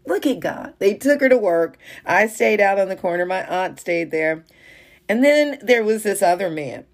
Look 0.07 0.27
at 0.27 0.41
God. 0.41 0.75
They 0.81 0.95
took 0.95 1.21
her 1.21 1.29
to 1.31 1.39
work. 1.39 1.79
I 2.07 2.29
stayed 2.29 2.61
out 2.61 2.79
on 2.81 2.89
the 2.89 2.97
corner. 2.97 3.27
My 3.27 3.47
aunt 3.47 3.81
stayed 3.81 4.11
there. 4.13 4.45
And 5.09 5.25
then 5.25 5.59
there 5.63 5.85
was 5.85 6.05
this 6.05 6.23
other 6.23 6.51
man 6.51 6.87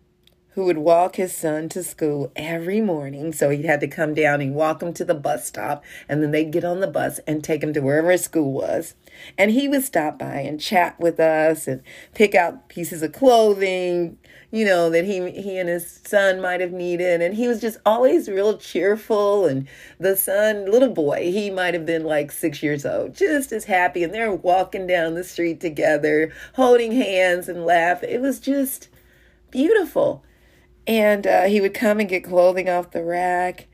who 0.54 0.64
would 0.66 0.78
walk 0.78 1.16
his 1.16 1.34
son 1.34 1.68
to 1.70 1.82
school 1.82 2.30
every 2.36 2.80
morning. 2.80 3.32
So 3.32 3.48
he 3.48 3.62
had 3.62 3.80
to 3.80 3.88
come 3.88 4.12
down 4.14 4.40
and 4.40 4.54
walk 4.54 4.82
him 4.82 4.92
to 4.94 5.04
the 5.04 5.14
bus 5.14 5.46
stop, 5.46 5.82
and 6.08 6.22
then 6.22 6.30
they'd 6.30 6.50
get 6.50 6.64
on 6.64 6.80
the 6.80 6.86
bus 6.86 7.20
and 7.26 7.42
take 7.42 7.62
him 7.62 7.72
to 7.72 7.80
wherever 7.80 8.10
his 8.10 8.24
school 8.24 8.52
was. 8.52 8.94
And 9.38 9.50
he 9.50 9.68
would 9.68 9.84
stop 9.84 10.18
by 10.18 10.36
and 10.36 10.60
chat 10.60 10.98
with 11.00 11.18
us 11.20 11.66
and 11.66 11.82
pick 12.14 12.34
out 12.34 12.68
pieces 12.68 13.02
of 13.02 13.12
clothing, 13.12 14.18
you 14.50 14.66
know, 14.66 14.90
that 14.90 15.06
he 15.06 15.30
he 15.30 15.56
and 15.58 15.68
his 15.68 16.00
son 16.04 16.40
might 16.40 16.60
have 16.60 16.72
needed. 16.72 17.22
And 17.22 17.34
he 17.34 17.48
was 17.48 17.60
just 17.60 17.78
always 17.86 18.28
real 18.28 18.58
cheerful. 18.58 19.46
And 19.46 19.66
the 19.98 20.16
son, 20.16 20.70
little 20.70 20.90
boy, 20.90 21.30
he 21.32 21.50
might 21.50 21.74
have 21.74 21.86
been 21.86 22.04
like 22.04 22.30
six 22.30 22.62
years 22.62 22.84
old, 22.84 23.14
just 23.14 23.52
as 23.52 23.64
happy. 23.64 24.02
And 24.02 24.12
they're 24.12 24.34
walking 24.34 24.86
down 24.86 25.14
the 25.14 25.24
street 25.24 25.60
together, 25.60 26.32
holding 26.54 26.92
hands 26.92 27.48
and 27.48 27.64
laughing. 27.64 28.10
It 28.10 28.20
was 28.20 28.38
just 28.38 28.88
beautiful 29.50 30.22
and 30.86 31.26
uh, 31.26 31.44
he 31.44 31.60
would 31.60 31.74
come 31.74 32.00
and 32.00 32.08
get 32.08 32.24
clothing 32.24 32.68
off 32.68 32.90
the 32.90 33.04
rack. 33.04 33.68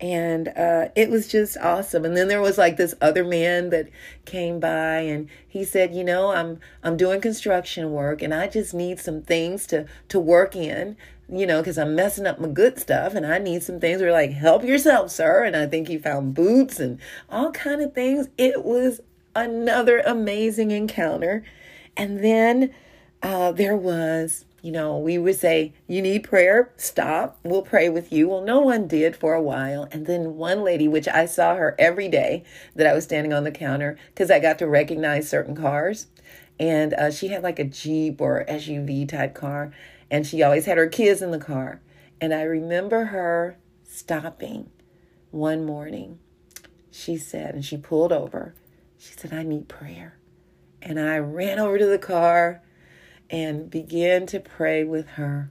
And 0.00 0.48
uh, 0.48 0.88
it 0.96 1.08
was 1.08 1.28
just 1.28 1.56
awesome. 1.56 2.04
And 2.04 2.16
then 2.16 2.28
there 2.28 2.40
was 2.40 2.58
like 2.58 2.76
this 2.76 2.94
other 3.00 3.24
man 3.24 3.70
that 3.70 3.88
came 4.24 4.60
by 4.60 4.98
and 4.98 5.28
he 5.46 5.64
said 5.64 5.94
you 5.94 6.02
know 6.02 6.30
i'm 6.30 6.58
i'm 6.82 6.96
doing 6.96 7.20
construction 7.20 7.92
work 7.92 8.22
and 8.22 8.34
i 8.34 8.48
just 8.48 8.74
need 8.74 8.98
some 8.98 9.22
things 9.22 9.66
to 9.66 9.86
to 10.08 10.18
work 10.18 10.56
in 10.56 10.96
you 11.28 11.46
know 11.46 11.60
because 11.60 11.78
i'm 11.78 11.94
messing 11.94 12.26
up 12.26 12.40
my 12.40 12.48
good 12.48 12.78
stuff 12.78 13.14
and 13.14 13.24
i 13.26 13.38
need 13.38 13.62
some 13.62 13.78
things 13.78 14.00
we're 14.00 14.10
like 14.10 14.32
help 14.32 14.64
yourself 14.64 15.10
sir. 15.10 15.44
And 15.44 15.54
i 15.54 15.66
think 15.66 15.88
he 15.88 15.98
found 15.98 16.34
boots 16.34 16.80
and 16.80 16.98
all 17.30 17.52
kind 17.52 17.80
of 17.82 17.94
things. 17.94 18.28
It 18.36 18.64
was 18.64 19.00
another 19.34 20.00
amazing 20.00 20.70
encounter. 20.70 21.44
And 21.96 22.22
then 22.22 22.74
uh, 23.22 23.52
there 23.52 23.76
was 23.76 24.44
you 24.64 24.72
know, 24.72 24.96
we 24.96 25.18
would 25.18 25.36
say, 25.36 25.74
You 25.86 26.00
need 26.00 26.24
prayer? 26.24 26.72
Stop. 26.78 27.38
We'll 27.42 27.60
pray 27.60 27.90
with 27.90 28.10
you. 28.10 28.30
Well, 28.30 28.40
no 28.40 28.60
one 28.60 28.88
did 28.88 29.14
for 29.14 29.34
a 29.34 29.42
while. 29.42 29.86
And 29.92 30.06
then 30.06 30.36
one 30.36 30.64
lady, 30.64 30.88
which 30.88 31.06
I 31.06 31.26
saw 31.26 31.54
her 31.54 31.76
every 31.78 32.08
day 32.08 32.44
that 32.74 32.86
I 32.86 32.94
was 32.94 33.04
standing 33.04 33.34
on 33.34 33.44
the 33.44 33.50
counter 33.50 33.98
because 34.06 34.30
I 34.30 34.38
got 34.40 34.58
to 34.60 34.66
recognize 34.66 35.28
certain 35.28 35.54
cars. 35.54 36.06
And 36.58 36.94
uh, 36.94 37.10
she 37.10 37.28
had 37.28 37.42
like 37.42 37.58
a 37.58 37.64
Jeep 37.64 38.22
or 38.22 38.46
SUV 38.48 39.06
type 39.06 39.34
car. 39.34 39.74
And 40.10 40.26
she 40.26 40.42
always 40.42 40.64
had 40.64 40.78
her 40.78 40.88
kids 40.88 41.20
in 41.20 41.30
the 41.30 41.38
car. 41.38 41.82
And 42.18 42.32
I 42.32 42.40
remember 42.44 43.06
her 43.06 43.58
stopping 43.82 44.70
one 45.30 45.66
morning. 45.66 46.20
She 46.90 47.18
said, 47.18 47.54
and 47.54 47.62
she 47.62 47.76
pulled 47.76 48.12
over. 48.12 48.54
She 48.96 49.12
said, 49.12 49.34
I 49.34 49.42
need 49.42 49.68
prayer. 49.68 50.16
And 50.80 50.98
I 50.98 51.18
ran 51.18 51.58
over 51.58 51.76
to 51.76 51.86
the 51.86 51.98
car 51.98 52.62
and 53.34 53.68
began 53.68 54.26
to 54.26 54.38
pray 54.38 54.84
with 54.84 55.08
her, 55.08 55.50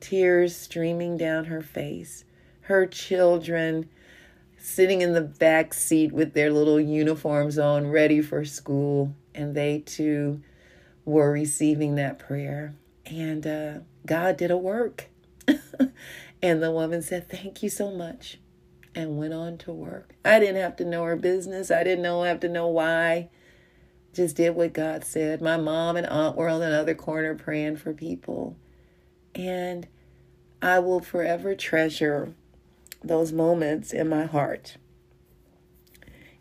tears 0.00 0.54
streaming 0.54 1.16
down 1.16 1.46
her 1.46 1.62
face, 1.62 2.24
her 2.62 2.86
children 2.86 3.88
sitting 4.58 5.00
in 5.00 5.14
the 5.14 5.22
back 5.22 5.72
seat 5.72 6.12
with 6.12 6.34
their 6.34 6.52
little 6.52 6.78
uniforms 6.78 7.58
on, 7.58 7.86
ready 7.86 8.20
for 8.20 8.44
school, 8.44 9.14
and 9.34 9.54
they 9.54 9.78
too 9.78 10.42
were 11.06 11.32
receiving 11.32 11.94
that 11.94 12.18
prayer. 12.18 12.74
And 13.06 13.46
uh, 13.46 13.78
God 14.04 14.36
did 14.36 14.50
a 14.50 14.58
work. 14.58 15.06
and 16.42 16.62
the 16.62 16.70
woman 16.70 17.00
said, 17.00 17.30
Thank 17.30 17.62
you 17.62 17.70
so 17.70 17.90
much, 17.90 18.38
and 18.94 19.16
went 19.16 19.32
on 19.32 19.56
to 19.58 19.72
work. 19.72 20.14
I 20.22 20.38
didn't 20.38 20.60
have 20.60 20.76
to 20.76 20.84
know 20.84 21.04
her 21.04 21.16
business, 21.16 21.70
I 21.70 21.82
didn't 21.82 22.02
know 22.02 22.24
have 22.24 22.40
to 22.40 22.48
know 22.50 22.68
why 22.68 23.30
just 24.16 24.36
did 24.36 24.56
what 24.56 24.72
God 24.72 25.04
said. 25.04 25.42
My 25.42 25.58
mom 25.58 25.96
and 25.96 26.06
aunt 26.06 26.36
were 26.36 26.48
on 26.48 26.62
another 26.62 26.94
corner 26.94 27.34
praying 27.34 27.76
for 27.76 27.92
people. 27.92 28.56
And 29.34 29.86
I 30.62 30.78
will 30.78 31.00
forever 31.00 31.54
treasure 31.54 32.32
those 33.04 33.30
moments 33.30 33.92
in 33.92 34.08
my 34.08 34.24
heart. 34.24 34.78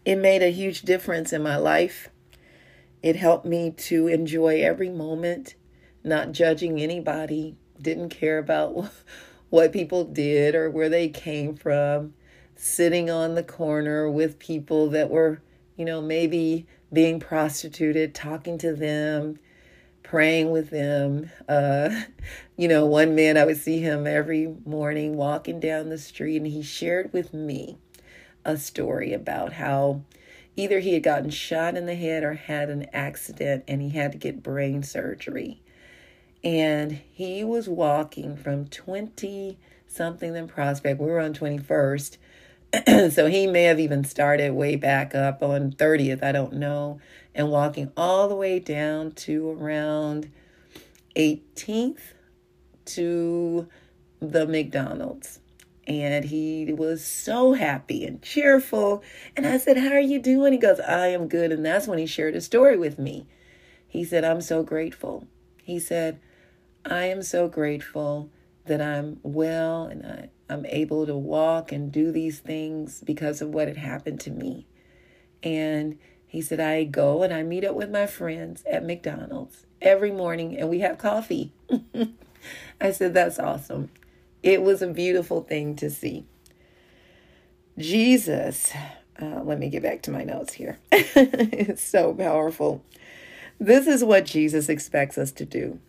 It 0.05 0.15
made 0.15 0.41
a 0.41 0.51
huge 0.51 0.84
difference 0.84 1.34
in 1.34 1.44
my 1.44 1.58
life. 1.58 2.10
It 3.03 3.17
helped 3.17 3.46
me 3.46 3.72
to 3.72 4.08
enjoy 4.08 4.62
every 4.62 4.89
moment, 4.89 5.55
not 6.03 6.32
judging 6.32 6.79
anybody, 6.79 7.58
didn't 7.79 8.10
care 8.10 8.38
about 8.38 8.89
what 9.50 9.74
people 9.74 10.05
did 10.05 10.55
or 10.55 10.70
where 10.70 10.89
they 10.89 11.10
came 11.10 11.55
from, 11.55 12.13
sitting 12.55 13.10
on 13.10 13.36
the 13.36 13.44
corner 13.44 14.10
with 14.10 14.39
people 14.39 14.89
that 14.91 15.10
were, 15.10 15.41
you 15.75 15.84
know, 15.84 16.01
maybe 16.01 16.65
being 16.92 17.20
prostituted, 17.20 18.13
talking 18.13 18.58
to 18.60 18.74
them, 18.74 19.39
praying 20.04 20.51
with 20.51 20.70
them. 20.70 21.30
Uh, 21.48 22.04
you 22.58 22.68
know, 22.68 22.86
one 22.86 23.15
man, 23.15 23.38
I 23.38 23.46
would 23.46 23.58
see 23.58 23.80
him 23.80 24.08
every 24.08 24.54
morning 24.65 25.15
walking 25.15 25.60
down 25.60 25.89
the 25.89 25.98
street, 25.98 26.38
and 26.38 26.48
he 26.48 26.62
shared 26.62 27.12
with 27.13 27.34
me 27.34 27.77
a 28.46 28.58
story 28.58 29.12
about 29.12 29.54
how 29.54 30.01
either 30.56 30.80
he 30.80 30.94
had 30.94 31.04
gotten 31.04 31.30
shot 31.30 31.75
in 31.75 31.86
the 31.86 31.96
head 31.96 32.24
or 32.24 32.34
had 32.34 32.70
an 32.70 32.88
accident 32.94 33.63
and 33.68 33.82
he 33.82 33.89
had 33.89 34.12
to 34.12 34.18
get 34.18 34.44
brain 34.44 34.84
surgery. 34.84 35.62
And 36.44 37.01
he 37.12 37.44
was 37.44 37.68
walking 37.68 38.38
from 38.38 38.68
20 38.68 39.58
something 39.88 40.36
in 40.36 40.48
Prospect. 40.48 41.00
We 41.00 41.08
were 41.08 41.20
on 41.20 41.34
21st. 41.34 42.18
so 43.12 43.27
he 43.27 43.48
may 43.48 43.63
have 43.63 43.79
even 43.79 44.03
started 44.03 44.53
way 44.53 44.75
back 44.75 45.15
up 45.15 45.41
on 45.41 45.72
30th, 45.72 46.24
I 46.24 46.32
don't 46.32 46.53
know, 46.53 47.00
and 47.34 47.50
walking 47.50 47.91
all 47.96 48.27
the 48.27 48.36
way 48.36 48.60
down 48.60 49.12
to 49.12 49.51
around 49.51 50.32
18th 51.15 52.00
to 52.86 53.67
the 54.20 54.48
McDonald's. 54.48 55.39
And 55.88 56.25
he 56.25 56.74
was 56.74 57.05
so 57.05 57.53
happy 57.53 58.05
and 58.05 58.22
cheerful. 58.22 59.03
And 59.38 59.46
I 59.46 59.58
said, 59.58 59.77
How 59.77 59.91
are 59.91 60.00
you 60.00 60.20
doing? 60.20 60.53
He 60.53 60.58
goes, 60.58 60.79
I 60.79 61.08
am 61.08 61.27
good. 61.27 61.51
And 61.51 61.63
that's 61.63 61.88
when 61.88 62.00
he 62.00 62.08
shared 62.08 62.36
a 62.36 62.41
story 62.41 62.75
with 62.75 62.98
me. 62.98 63.27
He 63.88 64.03
said, 64.03 64.25
I'm 64.25 64.41
so 64.41 64.63
grateful. 64.63 65.27
He 65.62 65.79
said, 65.79 66.20
I 66.84 67.05
am 67.05 67.22
so 67.22 67.48
grateful 67.48 68.29
that 68.65 68.82
I'm 68.82 69.20
well 69.22 69.86
and 69.86 70.05
I, 70.05 70.29
I'm 70.50 70.66
able 70.68 71.06
to 71.06 71.16
walk 71.16 71.72
and 71.72 71.92
do 71.92 72.12
these 72.12 72.40
things 72.40 73.02
because 73.06 73.42
of 73.42 73.50
what 73.50 73.68
had 73.68 73.78
happened 73.78 74.20
to 74.22 74.32
me. 74.32 74.68
And 75.44 75.98
he 76.28 76.42
said, 76.42 76.60
I 76.60 76.84
go 76.84 77.24
and 77.24 77.34
I 77.34 77.44
meet 77.44 77.64
up 77.66 77.75
with 77.75 77.90
my 77.90 78.06
friends 78.08 78.64
at 78.70 78.86
McDonald's 78.86 79.66
every 79.82 80.12
morning 80.12 80.58
and 80.58 80.70
we 80.70 80.80
have 80.80 80.98
coffee. 80.98 81.52
I 82.82 82.92
said, 82.92 83.14
That's 83.14 83.40
awesome. 83.40 83.90
It 84.44 84.62
was 84.62 84.82
a 84.82 84.88
beautiful 84.88 85.42
thing 85.42 85.75
to 85.78 85.90
see. 85.90 86.25
Jesus, 87.78 88.72
uh, 89.22 89.42
let 89.44 89.60
me 89.60 89.70
get 89.70 89.84
back 89.84 90.04
to 90.04 90.12
my 90.12 90.24
notes 90.24 90.54
here. 90.54 90.78
it's 90.92 91.82
so 91.82 92.14
powerful. 92.14 92.84
This 93.60 93.88
is 93.88 94.04
what 94.04 94.25
Jesus 94.25 94.70
expects 94.70 95.18
us 95.18 95.32
to 95.34 95.46
do 95.46 95.80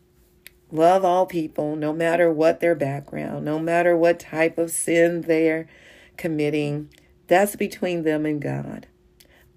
love 0.70 1.04
all 1.04 1.26
people, 1.26 1.76
no 1.76 1.92
matter 1.92 2.32
what 2.32 2.60
their 2.60 2.74
background, 2.74 3.44
no 3.44 3.58
matter 3.58 3.96
what 3.96 4.20
type 4.20 4.58
of 4.58 4.70
sin 4.70 5.22
they're 5.22 5.68
committing. 6.16 6.90
That's 7.28 7.56
between 7.56 8.02
them 8.02 8.26
and 8.26 8.40
God. 8.40 8.86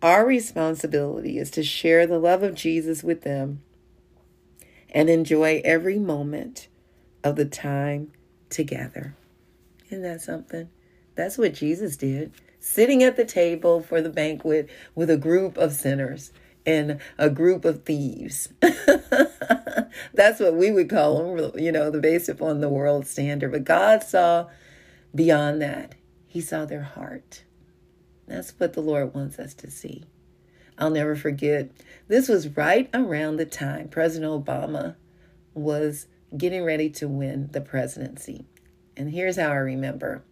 Our 0.02 0.26
responsibility 0.26 1.38
is 1.38 1.52
to 1.52 1.64
share 1.64 2.08
the 2.08 2.20
love 2.20 2.42
of 2.44 2.56
Jesus 2.56 3.04
with 3.04 3.22
them 3.22 3.62
and 4.92 5.10
enjoy 5.10 5.62
every 5.64 6.00
moment 6.00 6.68
of 7.24 7.36
the 7.36 7.46
time 7.46 8.12
together. 8.50 9.16
Isn't 9.88 10.04
that 10.04 10.22
something? 10.22 10.70
That's 11.16 11.38
what 11.38 11.54
Jesus 11.54 11.98
did. 11.98 12.32
Sitting 12.60 13.04
at 13.04 13.16
the 13.16 13.26
table 13.26 13.82
for 13.82 14.02
the 14.02 14.10
banquet 14.10 14.70
with 14.96 15.10
a 15.10 15.18
group 15.18 15.58
of 15.58 15.74
sinners 15.74 16.32
and 16.70 17.00
a 17.18 17.32
group 17.32 17.66
of 17.66 17.84
thieves. 17.84 18.50
That's 20.14 20.40
what 20.40 20.54
we 20.54 20.70
would 20.70 20.88
call 20.88 21.36
them, 21.36 21.60
you 21.60 21.72
know, 21.72 21.90
the 21.90 22.00
based 22.00 22.30
upon 22.30 22.62
the 22.62 22.70
world 22.70 23.08
standard. 23.08 23.52
But 23.52 23.64
God 23.64 24.04
saw 24.04 24.48
beyond 25.16 25.62
that. 25.64 25.96
He 26.28 26.42
saw 26.42 26.66
their 26.66 26.84
heart. 26.84 27.44
That's 28.28 28.52
what 28.60 28.74
the 28.74 28.82
Lord 28.82 29.16
wants 29.16 29.40
us 29.40 29.56
to 29.56 29.72
see. 29.72 30.04
I'll 30.78 30.92
never 30.92 31.16
forget. 31.16 31.72
This 32.08 32.30
was 32.30 32.56
right 32.56 32.88
around 32.94 33.38
the 33.38 33.46
time 33.46 33.88
President 33.90 34.32
Obama 34.32 34.96
was 35.56 36.06
getting 36.38 36.64
ready 36.64 36.90
to 36.92 37.08
win 37.08 37.50
the 37.52 37.62
presidency. 37.62 38.46
And 38.96 39.10
here's 39.10 39.38
how 39.38 39.50
I 39.50 39.56
remember 39.56 40.24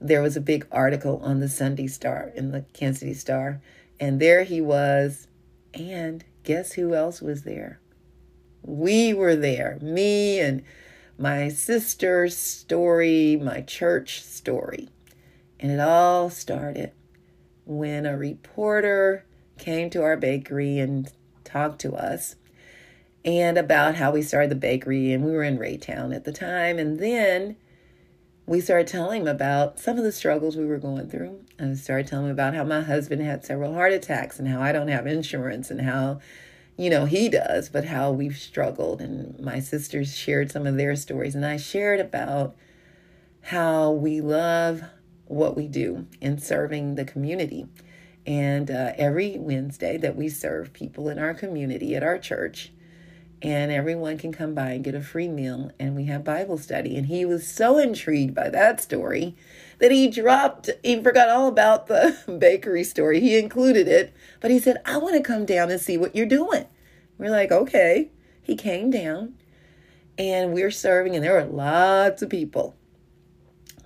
there 0.00 0.22
was 0.22 0.36
a 0.36 0.40
big 0.40 0.66
article 0.72 1.20
on 1.22 1.38
the 1.38 1.48
Sunday 1.48 1.86
Star, 1.86 2.32
in 2.34 2.50
the 2.50 2.64
Kansas 2.72 3.00
City 3.00 3.14
Star, 3.14 3.60
and 4.00 4.20
there 4.20 4.42
he 4.42 4.60
was. 4.60 5.28
And 5.74 6.24
guess 6.44 6.72
who 6.72 6.94
else 6.94 7.20
was 7.20 7.42
there? 7.42 7.80
We 8.62 9.14
were 9.14 9.36
there, 9.36 9.78
me 9.80 10.40
and 10.40 10.62
my 11.18 11.48
sister's 11.48 12.36
story, 12.36 13.36
my 13.36 13.60
church 13.60 14.22
story. 14.22 14.88
And 15.60 15.72
it 15.72 15.80
all 15.80 16.30
started 16.30 16.92
when 17.64 18.06
a 18.06 18.16
reporter 18.16 19.24
came 19.58 19.90
to 19.90 20.02
our 20.02 20.16
bakery 20.16 20.78
and 20.78 21.10
talked 21.44 21.80
to 21.80 21.94
us 21.94 22.36
and 23.24 23.58
about 23.58 23.96
how 23.96 24.12
we 24.12 24.22
started 24.22 24.50
the 24.50 24.54
bakery 24.56 25.12
and 25.12 25.24
we 25.24 25.32
were 25.32 25.42
in 25.42 25.58
Raytown 25.58 26.14
at 26.14 26.24
the 26.24 26.32
time 26.32 26.78
and 26.78 26.98
then 26.98 27.56
we 28.48 28.62
started 28.62 28.86
telling 28.86 29.20
him 29.22 29.28
about 29.28 29.78
some 29.78 29.98
of 29.98 30.04
the 30.04 30.10
struggles 30.10 30.56
we 30.56 30.64
were 30.64 30.78
going 30.78 31.06
through 31.10 31.38
and 31.58 31.72
I 31.72 31.74
started 31.74 32.06
telling 32.06 32.26
him 32.26 32.32
about 32.32 32.54
how 32.54 32.64
my 32.64 32.80
husband 32.80 33.20
had 33.20 33.44
several 33.44 33.74
heart 33.74 33.92
attacks 33.92 34.38
and 34.38 34.48
how 34.48 34.62
I 34.62 34.72
don't 34.72 34.88
have 34.88 35.06
insurance 35.06 35.70
and 35.70 35.82
how 35.82 36.20
you 36.74 36.88
know 36.88 37.04
he 37.04 37.28
does 37.28 37.68
but 37.68 37.84
how 37.84 38.10
we've 38.10 38.38
struggled. 38.38 39.02
And 39.02 39.38
my 39.38 39.60
sisters 39.60 40.16
shared 40.16 40.50
some 40.50 40.66
of 40.66 40.78
their 40.78 40.96
stories 40.96 41.34
and 41.34 41.44
I 41.44 41.58
shared 41.58 42.00
about 42.00 42.56
how 43.42 43.90
we 43.90 44.22
love 44.22 44.82
what 45.26 45.54
we 45.54 45.68
do 45.68 46.06
in 46.22 46.38
serving 46.38 46.94
the 46.94 47.04
community. 47.04 47.66
And 48.26 48.70
uh, 48.70 48.92
every 48.96 49.36
Wednesday 49.38 49.98
that 49.98 50.16
we 50.16 50.30
serve 50.30 50.72
people 50.72 51.10
in 51.10 51.18
our 51.18 51.34
community 51.34 51.94
at 51.94 52.02
our 52.02 52.18
church, 52.18 52.72
and 53.40 53.70
everyone 53.70 54.18
can 54.18 54.32
come 54.32 54.54
by 54.54 54.72
and 54.72 54.84
get 54.84 54.94
a 54.94 55.00
free 55.00 55.28
meal, 55.28 55.70
and 55.78 55.94
we 55.94 56.04
have 56.06 56.24
Bible 56.24 56.58
study. 56.58 56.96
And 56.96 57.06
he 57.06 57.24
was 57.24 57.46
so 57.46 57.78
intrigued 57.78 58.34
by 58.34 58.48
that 58.50 58.80
story 58.80 59.36
that 59.78 59.92
he 59.92 60.08
dropped, 60.08 60.70
he 60.82 61.00
forgot 61.02 61.28
all 61.28 61.46
about 61.46 61.86
the 61.86 62.16
bakery 62.38 62.82
story. 62.84 63.20
He 63.20 63.38
included 63.38 63.86
it, 63.86 64.12
but 64.40 64.50
he 64.50 64.58
said, 64.58 64.82
I 64.84 64.96
want 64.98 65.16
to 65.16 65.22
come 65.22 65.46
down 65.46 65.70
and 65.70 65.80
see 65.80 65.96
what 65.96 66.16
you're 66.16 66.26
doing. 66.26 66.66
We're 67.16 67.30
like, 67.30 67.52
okay. 67.52 68.10
He 68.42 68.56
came 68.56 68.90
down 68.90 69.34
and 70.16 70.52
we're 70.52 70.70
serving, 70.70 71.14
and 71.14 71.22
there 71.22 71.34
were 71.34 71.44
lots 71.44 72.22
of 72.22 72.30
people. 72.30 72.76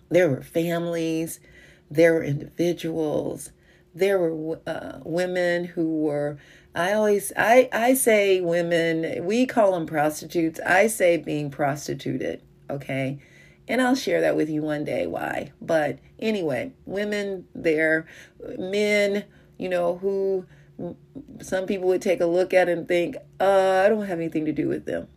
There 0.09 0.29
were 0.31 0.43
families, 0.43 1.41
there 1.91 2.15
were 2.15 2.23
individuals 2.23 3.51
there 3.95 4.19
were 4.19 4.61
uh, 4.67 4.99
women 5.05 5.65
who 5.65 6.01
were 6.01 6.39
i 6.75 6.93
always 6.93 7.33
i 7.37 7.69
i 7.73 7.95
say 7.95 8.41
women 8.41 9.25
we 9.25 9.47
call 9.47 9.73
them 9.73 9.87
prostitutes. 9.87 10.61
I 10.65 10.87
say 10.87 11.17
being 11.17 11.51
prostituted 11.51 12.43
okay? 12.71 13.19
And 13.69 13.81
i'll 13.81 13.95
share 13.95 14.21
that 14.21 14.37
with 14.37 14.49
you 14.51 14.63
one 14.63 14.85
day 14.85 15.07
why. 15.07 15.53
But 15.61 15.99
anyway 16.19 16.73
women 16.85 17.47
there 17.55 18.07
men 18.59 19.25
you 19.59 19.69
know 19.69 19.99
who 19.99 20.47
some 21.41 21.67
people 21.67 21.89
would 21.89 22.03
take 22.03 22.21
a 22.21 22.27
look 22.27 22.53
at 22.53 22.69
and 22.69 22.89
think 22.89 23.17
uh, 23.39 23.83
i 23.85 23.89
don't 23.89 24.07
have 24.07 24.19
anything 24.19 24.47
to 24.47 24.53
do 24.53 24.69
with 24.69 24.85
them. 24.85 25.09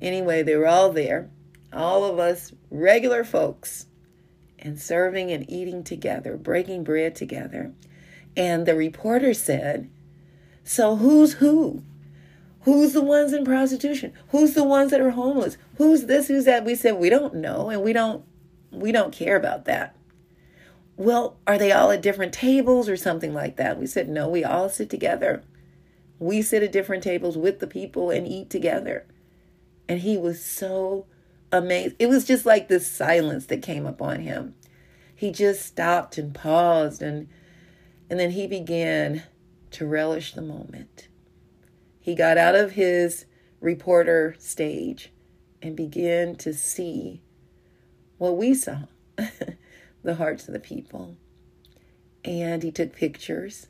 Anyway 0.00 0.42
they 0.42 0.56
were 0.56 0.68
all 0.68 0.92
there 0.92 1.30
all 1.72 2.04
of 2.04 2.18
us 2.18 2.52
regular 2.70 3.24
folks 3.24 3.86
and 4.58 4.80
serving 4.80 5.30
and 5.30 5.48
eating 5.50 5.84
together, 5.84 6.36
breaking 6.36 6.84
bread 6.84 7.14
together. 7.14 7.72
And 8.36 8.66
the 8.66 8.74
reporter 8.74 9.34
said, 9.34 9.90
So 10.68 10.96
who's 10.96 11.32
who? 11.32 11.82
Who's 12.60 12.92
the 12.92 13.00
ones 13.00 13.32
in 13.32 13.42
prostitution? 13.42 14.12
Who's 14.28 14.52
the 14.52 14.64
ones 14.64 14.90
that 14.90 15.00
are 15.00 15.12
homeless? 15.12 15.56
Who's 15.78 16.04
this? 16.04 16.28
Who's 16.28 16.44
that? 16.44 16.66
We 16.66 16.74
said 16.74 16.96
we 16.96 17.08
don't 17.08 17.36
know 17.36 17.70
and 17.70 17.82
we 17.82 17.94
don't 17.94 18.22
we 18.70 18.92
don't 18.92 19.10
care 19.10 19.34
about 19.34 19.64
that. 19.64 19.96
Well, 20.98 21.38
are 21.46 21.56
they 21.56 21.72
all 21.72 21.90
at 21.90 22.02
different 22.02 22.34
tables 22.34 22.86
or 22.86 22.98
something 22.98 23.32
like 23.32 23.56
that? 23.56 23.78
We 23.78 23.86
said 23.86 24.10
no, 24.10 24.28
we 24.28 24.44
all 24.44 24.68
sit 24.68 24.90
together. 24.90 25.42
We 26.18 26.42
sit 26.42 26.62
at 26.62 26.70
different 26.70 27.02
tables 27.02 27.38
with 27.38 27.60
the 27.60 27.66
people 27.66 28.10
and 28.10 28.28
eat 28.28 28.50
together. 28.50 29.06
And 29.88 30.00
he 30.00 30.18
was 30.18 30.44
so 30.44 31.06
amazed. 31.50 31.96
It 31.98 32.10
was 32.10 32.26
just 32.26 32.44
like 32.44 32.68
this 32.68 32.86
silence 32.86 33.46
that 33.46 33.62
came 33.62 33.86
upon 33.86 34.20
him. 34.20 34.54
He 35.14 35.32
just 35.32 35.64
stopped 35.64 36.18
and 36.18 36.34
paused 36.34 37.00
and 37.00 37.26
and 38.10 38.20
then 38.20 38.32
he 38.32 38.46
began 38.46 39.22
to 39.72 39.86
relish 39.86 40.32
the 40.32 40.42
moment. 40.42 41.08
He 42.00 42.14
got 42.14 42.38
out 42.38 42.54
of 42.54 42.72
his 42.72 43.26
reporter 43.60 44.34
stage 44.38 45.12
and 45.60 45.76
began 45.76 46.36
to 46.36 46.54
see 46.54 47.22
what 48.18 48.36
we 48.36 48.54
saw 48.54 48.82
the 50.02 50.14
hearts 50.14 50.46
of 50.48 50.54
the 50.54 50.60
people. 50.60 51.16
And 52.24 52.62
he 52.62 52.70
took 52.70 52.92
pictures. 52.92 53.68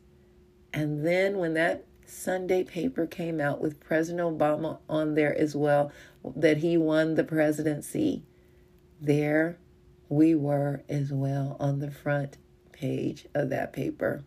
And 0.73 1.05
then 1.07 1.39
when 1.39 1.55
that 1.55 1.85
Sunday 2.07 2.65
paper 2.65 3.07
came 3.07 3.41
out 3.41 3.61
with 3.61 3.81
President 3.81 4.39
Obama 4.39 4.79
on 4.89 5.15
there 5.15 5.37
as 5.37 5.55
well, 5.55 5.93
that 6.37 6.59
he 6.59 6.77
won 6.77 7.15
the 7.15 7.25
presidency, 7.25 8.25
there 9.01 9.59
we 10.09 10.35
were 10.35 10.83
as 10.89 11.13
well 11.13 11.57
on 11.61 11.79
the 11.79 11.91
front 11.91 12.39
page 12.73 13.27
of 13.35 13.51
that 13.51 13.73
paper, 13.73 14.25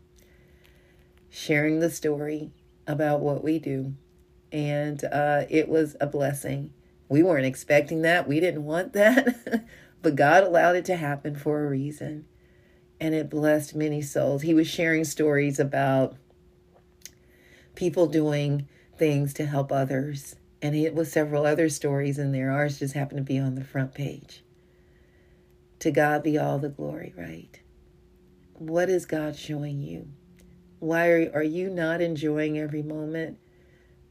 sharing 1.32 1.80
the 1.80 1.89
story 1.89 2.52
about 2.86 3.22
what 3.22 3.44
we 3.44 3.58
do. 3.60 3.96
And 4.52 5.04
uh, 5.06 5.46
it 5.50 5.70
was 5.70 5.96
a 6.00 6.08
blessing. 6.08 6.74
We 7.10 7.24
weren't 7.24 7.48
expecting 7.48 8.04
that. 8.04 8.28
We 8.28 8.39
didn't 8.39 8.65
want 8.65 8.94
that. 8.96 9.65
but 10.04 10.15
God 10.15 10.44
allowed 10.44 10.76
it 10.76 10.86
to 10.86 10.98
happen 10.98 11.36
for 11.36 11.65
a 11.65 11.70
reason. 11.70 12.26
And 13.00 13.15
it 13.15 13.30
blessed 13.32 13.76
many 13.76 14.04
souls. 14.04 14.44
He 14.44 14.54
was 14.54 14.67
sharing 14.67 15.06
stories 15.06 15.60
about 15.60 16.15
people 17.76 18.08
doing 18.08 18.67
things 18.98 19.34
to 19.36 19.46
help 19.48 19.72
others 19.72 20.36
And 20.62 20.76
it 20.76 20.94
was 20.94 21.12
several 21.12 21.46
other 21.46 21.70
stories 21.70 22.20
in 22.20 22.32
there. 22.32 22.52
Ours 22.52 22.80
just 22.80 22.94
happened 22.94 23.17
to 23.20 23.24
be 23.24 23.39
on 23.39 23.56
the 23.56 23.63
front 23.63 23.94
page. 23.96 24.44
To 25.80 25.91
God 25.91 26.22
be 26.24 26.38
all 26.38 26.60
the 26.60 26.70
glory, 26.70 27.13
right? 27.17 27.60
What 28.54 28.89
is 28.89 29.06
God 29.08 29.36
showing 29.36 29.82
you? 29.82 30.10
Why 30.82 31.10
are, 31.10 31.32
are 31.36 31.44
you 31.44 31.70
not 31.70 32.02
enjoying 32.02 32.58
every 32.58 32.82
moment? 32.82 33.38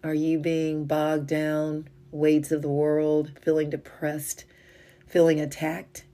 Are 0.05 0.15
you 0.15 0.39
being 0.39 0.85
bogged 0.85 1.27
down, 1.27 1.89
weights 2.13 2.53
of 2.53 2.63
the 2.63 2.69
world, 2.69 3.33
feeling 3.43 3.71
depressed, 3.71 4.45
feeling 5.05 5.41
attacked? 5.41 6.05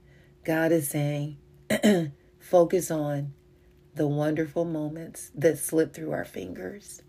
God 0.43 0.71
is 0.71 0.89
saying, 0.89 1.37
focus 2.39 2.89
on 2.89 3.33
the 3.93 4.07
wonderful 4.07 4.65
moments 4.65 5.29
that 5.35 5.59
slip 5.59 5.93
through 5.93 6.11
our 6.11 6.25
fingers 6.25 7.03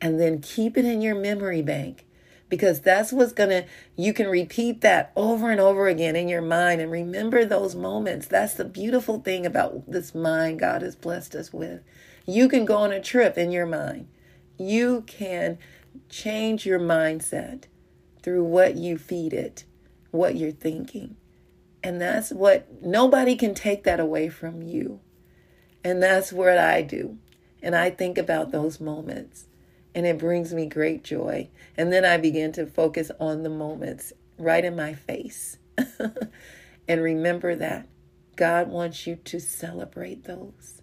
and 0.00 0.18
then 0.18 0.40
keep 0.40 0.78
it 0.78 0.86
in 0.86 1.02
your 1.02 1.14
memory 1.14 1.60
bank 1.60 2.06
because 2.48 2.80
that's 2.80 3.12
what's 3.12 3.34
going 3.34 3.50
to 3.50 3.64
you 3.96 4.14
can 4.14 4.28
repeat 4.28 4.80
that 4.80 5.12
over 5.16 5.50
and 5.50 5.60
over 5.60 5.86
again 5.86 6.16
in 6.16 6.28
your 6.28 6.40
mind 6.40 6.80
and 6.80 6.90
remember 6.90 7.44
those 7.44 7.74
moments 7.74 8.26
that's 8.26 8.54
the 8.54 8.64
beautiful 8.64 9.20
thing 9.20 9.44
about 9.44 9.90
this 9.90 10.14
mind 10.14 10.60
god 10.60 10.82
has 10.82 10.94
blessed 10.94 11.34
us 11.34 11.52
with 11.52 11.80
you 12.26 12.48
can 12.48 12.64
go 12.64 12.76
on 12.76 12.92
a 12.92 13.00
trip 13.00 13.38
in 13.38 13.50
your 13.50 13.66
mind 13.66 14.08
you 14.58 15.02
can 15.06 15.58
change 16.08 16.66
your 16.66 16.80
mindset 16.80 17.64
through 18.22 18.44
what 18.44 18.76
you 18.76 18.98
feed 18.98 19.32
it 19.32 19.64
what 20.10 20.36
you're 20.36 20.50
thinking 20.50 21.16
and 21.82 22.00
that's 22.00 22.30
what 22.30 22.82
nobody 22.82 23.36
can 23.36 23.54
take 23.54 23.84
that 23.84 24.00
away 24.00 24.28
from 24.28 24.62
you 24.62 25.00
and 25.84 26.02
that's 26.02 26.32
what 26.32 26.58
i 26.58 26.82
do 26.82 27.16
and 27.62 27.74
i 27.76 27.90
think 27.90 28.18
about 28.18 28.50
those 28.50 28.80
moments 28.80 29.46
and 29.96 30.04
it 30.04 30.18
brings 30.18 30.52
me 30.52 30.66
great 30.66 31.02
joy. 31.02 31.48
And 31.74 31.90
then 31.90 32.04
I 32.04 32.18
begin 32.18 32.52
to 32.52 32.66
focus 32.66 33.10
on 33.18 33.42
the 33.42 33.48
moments 33.48 34.12
right 34.38 34.62
in 34.62 34.76
my 34.76 34.92
face. 34.92 35.56
and 36.86 37.02
remember 37.02 37.56
that 37.56 37.88
God 38.36 38.68
wants 38.68 39.06
you 39.06 39.16
to 39.16 39.40
celebrate 39.40 40.24
those. 40.24 40.82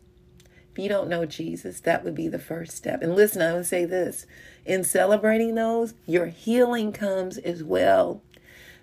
If 0.74 0.80
you 0.80 0.90
don't 0.90 1.08
know 1.08 1.26
Jesus, 1.28 1.80
that 1.82 2.04
would 2.04 2.16
be 2.16 2.28
the 2.28 2.40
first 2.40 2.76
step. 2.76 3.04
And 3.04 3.16
listen, 3.16 3.44
I 3.44 3.54
would 3.54 3.68
say 3.68 3.86
this 3.86 4.26
in 4.66 4.84
celebrating 4.84 5.54
those, 5.54 5.94
your 6.08 6.26
healing 6.26 6.92
comes 6.92 7.38
as 7.38 7.64
well 7.64 8.24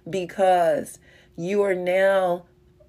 because 0.09 1.01
you 1.37 1.63
are 1.63 1.75
now 1.75 2.45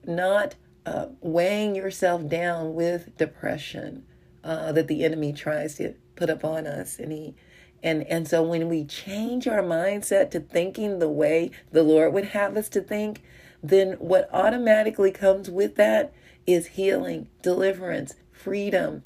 not 0.06 0.54
uh, 0.86 1.08
weighing 1.20 1.76
yourself 1.76 2.28
down 2.28 2.76
with 2.76 3.18
depression 3.18 4.06
uh, 4.44 4.72
that 4.72 4.88
the 4.88 5.04
enemy 5.04 5.34
tries 5.34 5.76
to 5.76 5.96
put 6.16 6.30
upon 6.30 6.68
us 6.68 7.00
and 7.00 7.12
he 7.12 7.36
and 7.84 8.04
and 8.04 8.28
so 8.28 8.44
when 8.44 8.68
we 8.70 8.84
change 8.84 9.48
our 9.48 9.64
mindset 9.64 10.30
to 10.30 10.40
thinking 10.40 11.00
the 11.00 11.10
way 11.10 11.50
the 11.72 11.84
lord 11.84 12.14
would 12.14 12.26
have 12.26 12.56
us 12.58 12.70
to 12.70 12.82
think 12.82 13.24
then 13.64 13.94
what 13.94 14.30
automatically 14.34 15.12
comes 15.12 15.50
with 15.50 15.76
that 15.76 16.14
is 16.46 16.68
healing 16.68 17.28
deliverance 17.42 18.16
freedom 18.42 19.04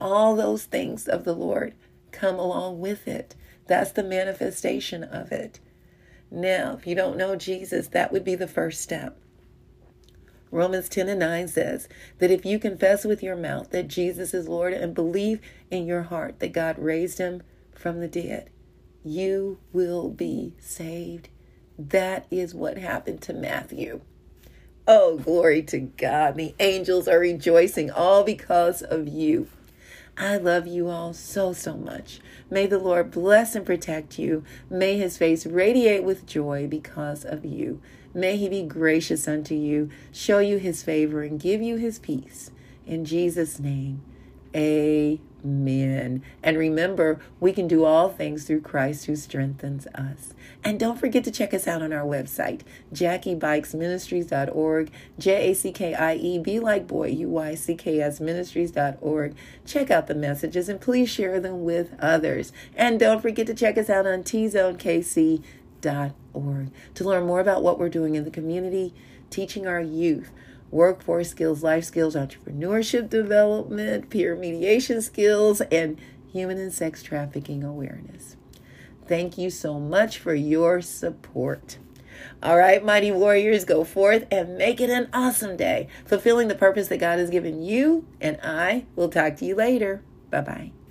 all 0.00 0.36
those 0.36 0.64
things 0.64 1.08
of 1.08 1.24
the 1.24 1.34
lord 1.34 1.74
come 2.12 2.38
along 2.38 2.80
with 2.80 3.08
it 3.08 3.34
that's 3.66 3.92
the 3.92 4.02
manifestation 4.04 5.02
of 5.04 5.32
it 5.32 5.60
now 6.30 6.74
if 6.78 6.86
you 6.86 6.94
don't 6.94 7.16
know 7.16 7.36
jesus 7.36 7.88
that 7.88 8.12
would 8.12 8.24
be 8.24 8.34
the 8.34 8.48
first 8.48 8.80
step 8.80 9.18
Romans 10.54 10.88
10 10.88 11.08
and 11.08 11.18
9 11.18 11.48
says 11.48 11.88
that 12.18 12.30
if 12.30 12.46
you 12.46 12.60
confess 12.60 13.04
with 13.04 13.24
your 13.24 13.34
mouth 13.34 13.70
that 13.70 13.88
Jesus 13.88 14.32
is 14.32 14.46
Lord 14.46 14.72
and 14.72 14.94
believe 14.94 15.40
in 15.68 15.84
your 15.84 16.04
heart 16.04 16.38
that 16.38 16.52
God 16.52 16.78
raised 16.78 17.18
him 17.18 17.42
from 17.72 17.98
the 17.98 18.06
dead, 18.06 18.50
you 19.02 19.58
will 19.72 20.10
be 20.10 20.54
saved. 20.60 21.28
That 21.76 22.26
is 22.30 22.54
what 22.54 22.78
happened 22.78 23.20
to 23.22 23.32
Matthew. 23.32 24.02
Oh, 24.86 25.16
glory 25.16 25.62
to 25.62 25.78
God. 25.78 26.36
The 26.36 26.54
angels 26.60 27.08
are 27.08 27.18
rejoicing 27.18 27.90
all 27.90 28.22
because 28.22 28.82
of 28.82 29.08
you. 29.08 29.48
I 30.16 30.36
love 30.36 30.66
you 30.66 30.88
all 30.88 31.14
so, 31.14 31.54
so 31.54 31.74
much. 31.74 32.20
May 32.50 32.66
the 32.66 32.78
Lord 32.78 33.10
bless 33.10 33.54
and 33.54 33.64
protect 33.64 34.18
you. 34.18 34.44
May 34.68 34.98
his 34.98 35.16
face 35.16 35.46
radiate 35.46 36.04
with 36.04 36.26
joy 36.26 36.66
because 36.68 37.24
of 37.24 37.46
you. 37.46 37.80
May 38.12 38.36
he 38.36 38.48
be 38.48 38.62
gracious 38.62 39.26
unto 39.26 39.54
you, 39.54 39.88
show 40.12 40.38
you 40.38 40.58
his 40.58 40.82
favor, 40.82 41.22
and 41.22 41.40
give 41.40 41.62
you 41.62 41.76
his 41.76 41.98
peace. 41.98 42.50
In 42.86 43.04
Jesus' 43.04 43.58
name, 43.58 44.02
amen. 44.54 45.33
And 45.44 46.22
remember, 46.58 47.20
we 47.38 47.52
can 47.52 47.68
do 47.68 47.84
all 47.84 48.08
things 48.08 48.44
through 48.44 48.62
Christ 48.62 49.06
who 49.06 49.14
strengthens 49.14 49.86
us. 49.88 50.32
And 50.64 50.80
don't 50.80 50.98
forget 50.98 51.22
to 51.24 51.30
check 51.30 51.52
us 51.52 51.68
out 51.68 51.82
on 51.82 51.92
our 51.92 52.06
website, 52.06 52.62
JackieBuycksMinistries.org, 52.94 54.90
J 55.18 55.50
A 55.50 55.54
C 55.54 55.70
K 55.72 55.94
I 55.94 56.14
E, 56.14 56.38
B 56.38 56.58
like 56.58 56.86
boy, 56.86 57.08
U 57.08 57.28
Y 57.28 57.54
C 57.54 57.74
K 57.74 58.00
S 58.00 58.20
Ministries.org. 58.20 59.34
Check 59.66 59.90
out 59.90 60.06
the 60.06 60.14
messages 60.14 60.68
and 60.70 60.80
please 60.80 61.10
share 61.10 61.38
them 61.40 61.64
with 61.64 61.94
others. 62.00 62.52
And 62.74 62.98
don't 62.98 63.20
forget 63.20 63.46
to 63.48 63.54
check 63.54 63.76
us 63.76 63.90
out 63.90 64.06
on 64.06 64.24
T 64.24 64.48
Zone 64.48 64.78
org 66.32 66.70
to 66.94 67.04
learn 67.04 67.26
more 67.26 67.40
about 67.40 67.62
what 67.62 67.78
we're 67.78 67.90
doing 67.90 68.14
in 68.14 68.24
the 68.24 68.30
community, 68.30 68.94
teaching 69.28 69.66
our 69.66 69.80
youth 69.80 70.30
workforce 70.70 71.30
skills, 71.30 71.62
life 71.62 71.84
skills, 71.84 72.14
entrepreneurship 72.14 73.08
development, 73.08 74.10
peer 74.10 74.34
mediation 74.34 75.00
skills, 75.02 75.60
and 75.62 75.98
human 76.32 76.58
and 76.58 76.72
sex 76.72 77.02
trafficking 77.02 77.62
awareness. 77.62 78.36
Thank 79.06 79.38
you 79.38 79.50
so 79.50 79.78
much 79.78 80.18
for 80.18 80.34
your 80.34 80.80
support. 80.80 81.78
All 82.42 82.56
right, 82.56 82.84
mighty 82.84 83.12
warriors, 83.12 83.64
go 83.64 83.84
forth 83.84 84.26
and 84.30 84.56
make 84.56 84.80
it 84.80 84.90
an 84.90 85.08
awesome 85.12 85.56
day, 85.56 85.88
fulfilling 86.04 86.48
the 86.48 86.54
purpose 86.54 86.88
that 86.88 86.98
God 86.98 87.18
has 87.18 87.30
given 87.30 87.62
you, 87.62 88.06
and 88.20 88.38
I 88.42 88.86
will 88.96 89.08
talk 89.08 89.36
to 89.36 89.44
you 89.44 89.54
later. 89.54 90.02
Bye 90.30 90.40
bye. 90.40 90.83